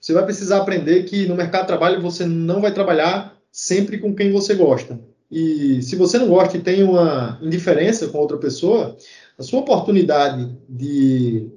[0.00, 4.14] Você vai precisar aprender que no mercado de trabalho você não vai trabalhar sempre com
[4.14, 4.98] quem você gosta.
[5.30, 8.96] E se você não gosta e tem uma indiferença com outra pessoa,
[9.38, 11.50] a sua oportunidade de,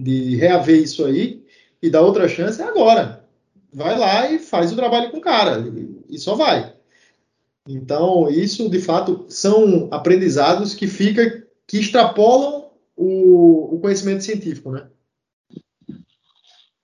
[0.00, 1.44] de reaver isso aí
[1.82, 3.17] e dar outra chance é agora
[3.78, 5.64] vai lá e faz o trabalho com o cara,
[6.08, 6.74] e só vai.
[7.66, 14.88] Então, isso de fato são aprendizados que fica, que extrapolam o, o conhecimento científico, né?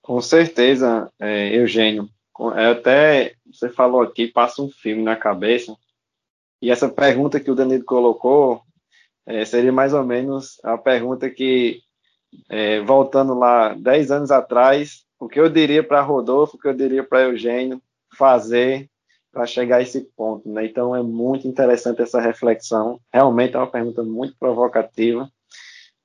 [0.00, 2.08] Com certeza, é, Eugênio.
[2.56, 5.74] É, até você falou aqui, passa um filme na cabeça.
[6.60, 8.62] E essa pergunta que o Danilo colocou
[9.26, 11.80] é, seria mais ou menos a pergunta que,
[12.50, 16.74] é, voltando lá 10 anos atrás, o que eu diria para Rodolfo, o que eu
[16.74, 17.80] diria para Eugênio
[18.16, 18.88] fazer
[19.34, 20.48] para chegar a esse ponto.
[20.48, 20.66] Né?
[20.66, 23.00] Então é muito interessante essa reflexão.
[23.12, 25.28] Realmente é uma pergunta muito provocativa.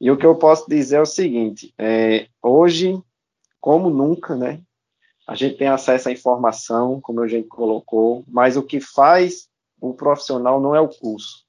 [0.01, 2.99] E o que eu posso dizer é o seguinte: é, hoje,
[3.61, 4.61] como nunca, né,
[5.27, 9.47] a gente tem acesso à informação, como a gente colocou, mas o que faz
[9.79, 11.45] o profissional não é o curso,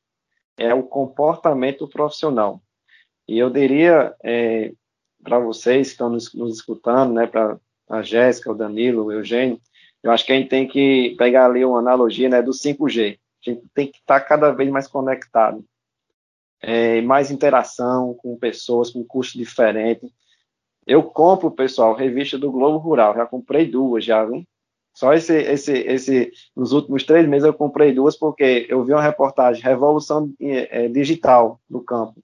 [0.57, 2.61] é o comportamento profissional.
[3.27, 4.73] E eu diria, é,
[5.23, 7.59] para vocês que estão nos, nos escutando, né, para
[7.89, 9.61] a Jéssica, o Danilo, o Eugênio,
[10.03, 13.19] eu acho que a gente tem que pegar ali uma analogia né, do 5G.
[13.47, 15.65] A gente tem que estar tá cada vez mais conectado.
[16.63, 20.07] É, mais interação com pessoas com custo diferente.
[20.87, 23.15] Eu compro, pessoal, revista do Globo Rural.
[23.15, 24.45] Já comprei duas, já, viu?
[24.95, 29.03] Só esse, esse, esse, nos últimos três meses eu comprei duas porque eu vi uma
[29.03, 32.21] reportagem Revolução é, Digital no campo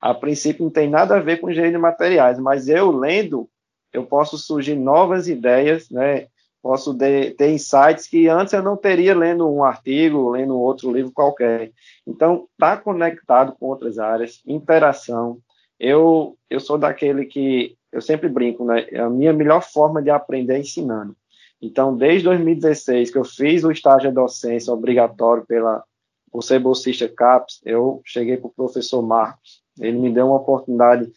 [0.00, 3.48] a princípio não tem nada a ver com engenharia de materiais, mas eu lendo,
[3.92, 6.28] eu posso surgir novas ideias, né?
[6.62, 11.12] Posso de, ter insights que antes eu não teria lendo um artigo, lendo outro livro
[11.12, 11.72] qualquer.
[12.06, 15.38] Então, tá conectado com outras áreas, interação.
[15.78, 18.86] Eu, eu sou daquele que eu sempre brinco, né?
[18.94, 21.16] A minha melhor forma de aprender é ensinando.
[21.60, 25.84] Então, desde 2016 que eu fiz o estágio de docência obrigatório pela
[26.30, 31.10] por ser bolsista CAPES, eu cheguei para o professor Marcos ele me deu uma oportunidade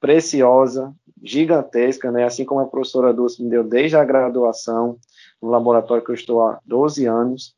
[0.00, 0.92] preciosa,
[1.22, 2.24] gigantesca, né?
[2.24, 4.98] assim como a professora Dulce me deu desde a graduação,
[5.40, 7.54] no laboratório que eu estou há 12 anos.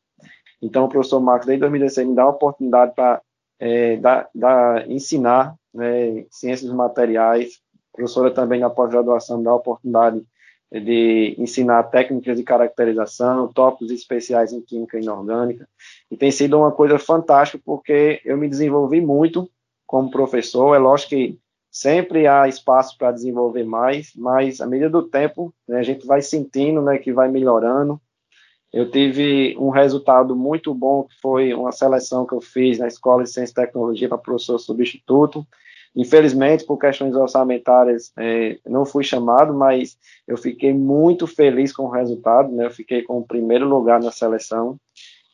[0.61, 3.21] Então, o professor Marcos, desde 2016, me dá uma oportunidade para
[3.59, 7.59] é, dar, dar, ensinar né, ciências materiais.
[7.93, 10.23] A professora também, na pós-graduação, me dá a oportunidade
[10.71, 15.67] de ensinar técnicas de caracterização, tópicos especiais em química inorgânica.
[16.09, 19.49] E tem sido uma coisa fantástica, porque eu me desenvolvi muito
[19.85, 20.75] como professor.
[20.75, 21.39] É lógico que
[21.71, 26.21] sempre há espaço para desenvolver mais, mas à medida do tempo, né, a gente vai
[26.21, 27.99] sentindo né, que vai melhorando.
[28.71, 33.23] Eu tive um resultado muito bom, que foi uma seleção que eu fiz na Escola
[33.23, 35.45] de Ciência e Tecnologia para professor substituto.
[35.95, 41.89] Infelizmente, por questões orçamentárias, é, não fui chamado, mas eu fiquei muito feliz com o
[41.89, 42.65] resultado, né?
[42.65, 44.77] Eu fiquei com o primeiro lugar na seleção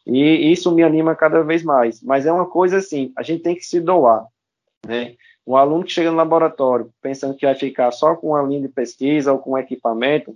[0.06, 2.02] e isso me anima cada vez mais.
[2.02, 4.28] Mas é uma coisa assim, a gente tem que se doar,
[4.86, 5.16] né?
[5.46, 8.70] Um aluno que chega no laboratório pensando que vai ficar só com uma linha de
[8.70, 10.36] pesquisa ou com equipamento,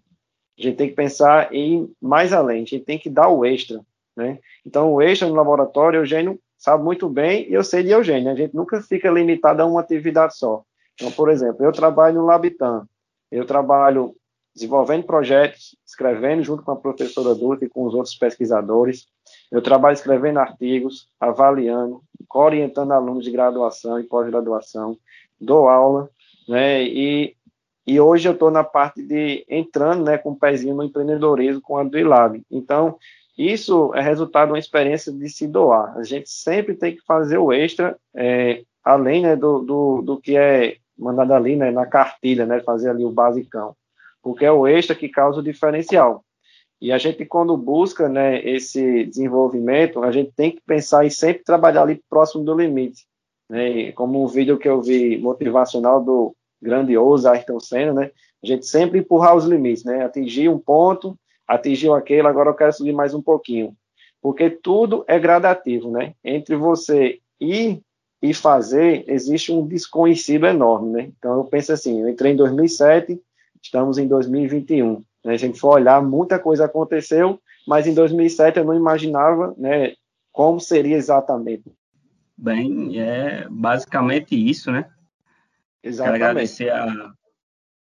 [0.57, 3.81] a gente tem que pensar em mais além, a gente tem que dar o extra,
[4.15, 4.39] né?
[4.65, 8.35] Então, o extra no laboratório, Eugênio sabe muito bem, e eu sei de Eugênio, a
[8.35, 10.63] gente nunca fica limitado a uma atividade só.
[10.95, 12.87] Então, por exemplo, eu trabalho no Labitan,
[13.29, 14.15] eu trabalho
[14.55, 19.05] desenvolvendo projetos, escrevendo junto com a professora Dutra e com os outros pesquisadores,
[19.51, 22.01] eu trabalho escrevendo artigos, avaliando,
[22.33, 24.97] orientando alunos de graduação e pós-graduação,
[25.39, 26.09] dou aula,
[26.47, 27.35] né, e,
[27.85, 31.61] e hoje eu estou na parte de entrando, né, com o um pezinho no empreendedorismo
[31.61, 32.43] com a Duilab.
[32.51, 32.97] Então,
[33.37, 35.97] isso é resultado de uma experiência de se doar.
[35.97, 40.37] A gente sempre tem que fazer o extra, é, além né, do, do, do, que
[40.37, 43.75] é mandado ali né, na cartilha, né, fazer ali o basicão,
[44.23, 46.24] porque é o extra que causa o diferencial.
[46.85, 51.43] E a gente, quando busca né, esse desenvolvimento, a gente tem que pensar em sempre
[51.43, 53.07] trabalhar ali próximo do limite.
[53.49, 53.91] Né?
[53.93, 58.11] Como um vídeo que eu vi motivacional do grandioso Ayrton Senna, né?
[58.43, 60.05] a gente sempre empurrar os limites, né?
[60.05, 61.17] atingir um ponto,
[61.47, 63.75] atingiu aquele, agora eu quero subir mais um pouquinho.
[64.21, 66.13] Porque tudo é gradativo, né?
[66.23, 67.81] Entre você ir
[68.21, 71.11] e fazer, existe um desconhecido enorme, né?
[71.17, 73.19] Então eu penso assim, eu entrei em 2007,
[73.59, 75.03] estamos em 2021.
[75.25, 75.33] Né?
[75.33, 79.93] A gente for olhar, muita coisa aconteceu, mas em 2007 eu não imaginava, né,
[80.31, 81.73] como seria exatamente.
[82.37, 84.89] Bem, é basicamente isso, né?
[85.81, 86.19] Exatamente.
[86.19, 87.13] Quero agradecer a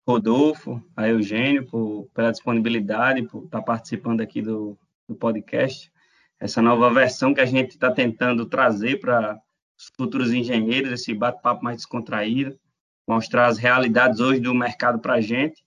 [0.08, 5.92] Rodolfo, a Eugênio, por, pela disponibilidade, por estar participando aqui do, do podcast.
[6.40, 9.40] Essa nova versão que a gente está tentando trazer para
[9.78, 12.60] os futuros engenheiros, esse bate-papo mais descontraído,
[13.08, 15.65] mostrar as realidades hoje do mercado para a gente.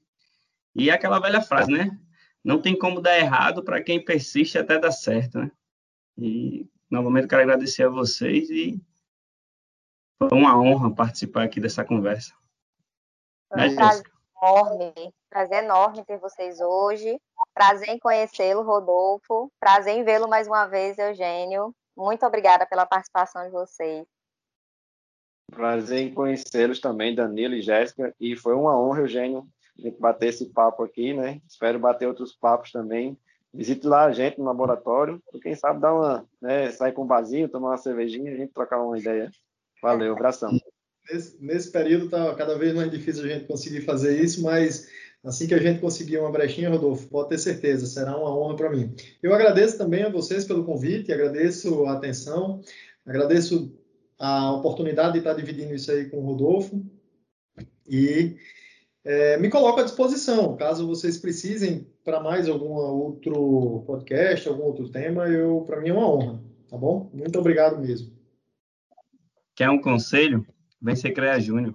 [0.78, 1.98] E aquela velha frase, né?
[2.44, 5.50] Não tem como dar errado para quem persiste até dar certo, né?
[6.16, 8.80] E novamente quero agradecer a vocês e
[10.18, 12.32] foi uma honra participar aqui dessa conversa.
[13.52, 14.04] Foi um prazer
[14.36, 17.20] enorme, prazer enorme ter vocês hoje.
[17.52, 19.50] Prazer em conhecê-lo, Rodolfo.
[19.58, 21.74] Prazer em vê-lo mais uma vez, Eugênio.
[21.96, 24.06] Muito obrigada pela participação de vocês.
[25.50, 28.14] Prazer em conhecê-los também, Danilo e Jéssica.
[28.20, 29.48] E foi uma honra, Eugênio,
[29.78, 31.40] a gente bater esse papo aqui, né?
[31.48, 33.16] Espero bater outros papos também.
[33.52, 37.48] Visite lá a gente no laboratório, quem sabe dar uma, né, sair com um vasinho,
[37.48, 39.30] tomar uma cervejinha, a gente trocar uma ideia.
[39.82, 40.50] Valeu, abração.
[41.10, 44.88] Nesse, nesse período está cada vez mais difícil a gente conseguir fazer isso, mas
[45.24, 48.70] assim que a gente conseguir uma brechinha, Rodolfo, pode ter certeza, será uma honra para
[48.70, 48.94] mim.
[49.22, 52.60] Eu agradeço também a vocês pelo convite, agradeço a atenção,
[53.06, 53.74] agradeço
[54.18, 56.84] a oportunidade de estar dividindo isso aí com o Rodolfo
[57.88, 58.36] e
[59.08, 64.86] é, me coloco à disposição, caso vocês precisem para mais algum outro podcast, algum outro
[64.90, 67.10] tema, eu para mim é uma honra, tá bom?
[67.14, 68.12] Muito obrigado mesmo.
[69.56, 70.46] Quer um conselho?
[70.80, 71.74] Vem ser CREA Júnior.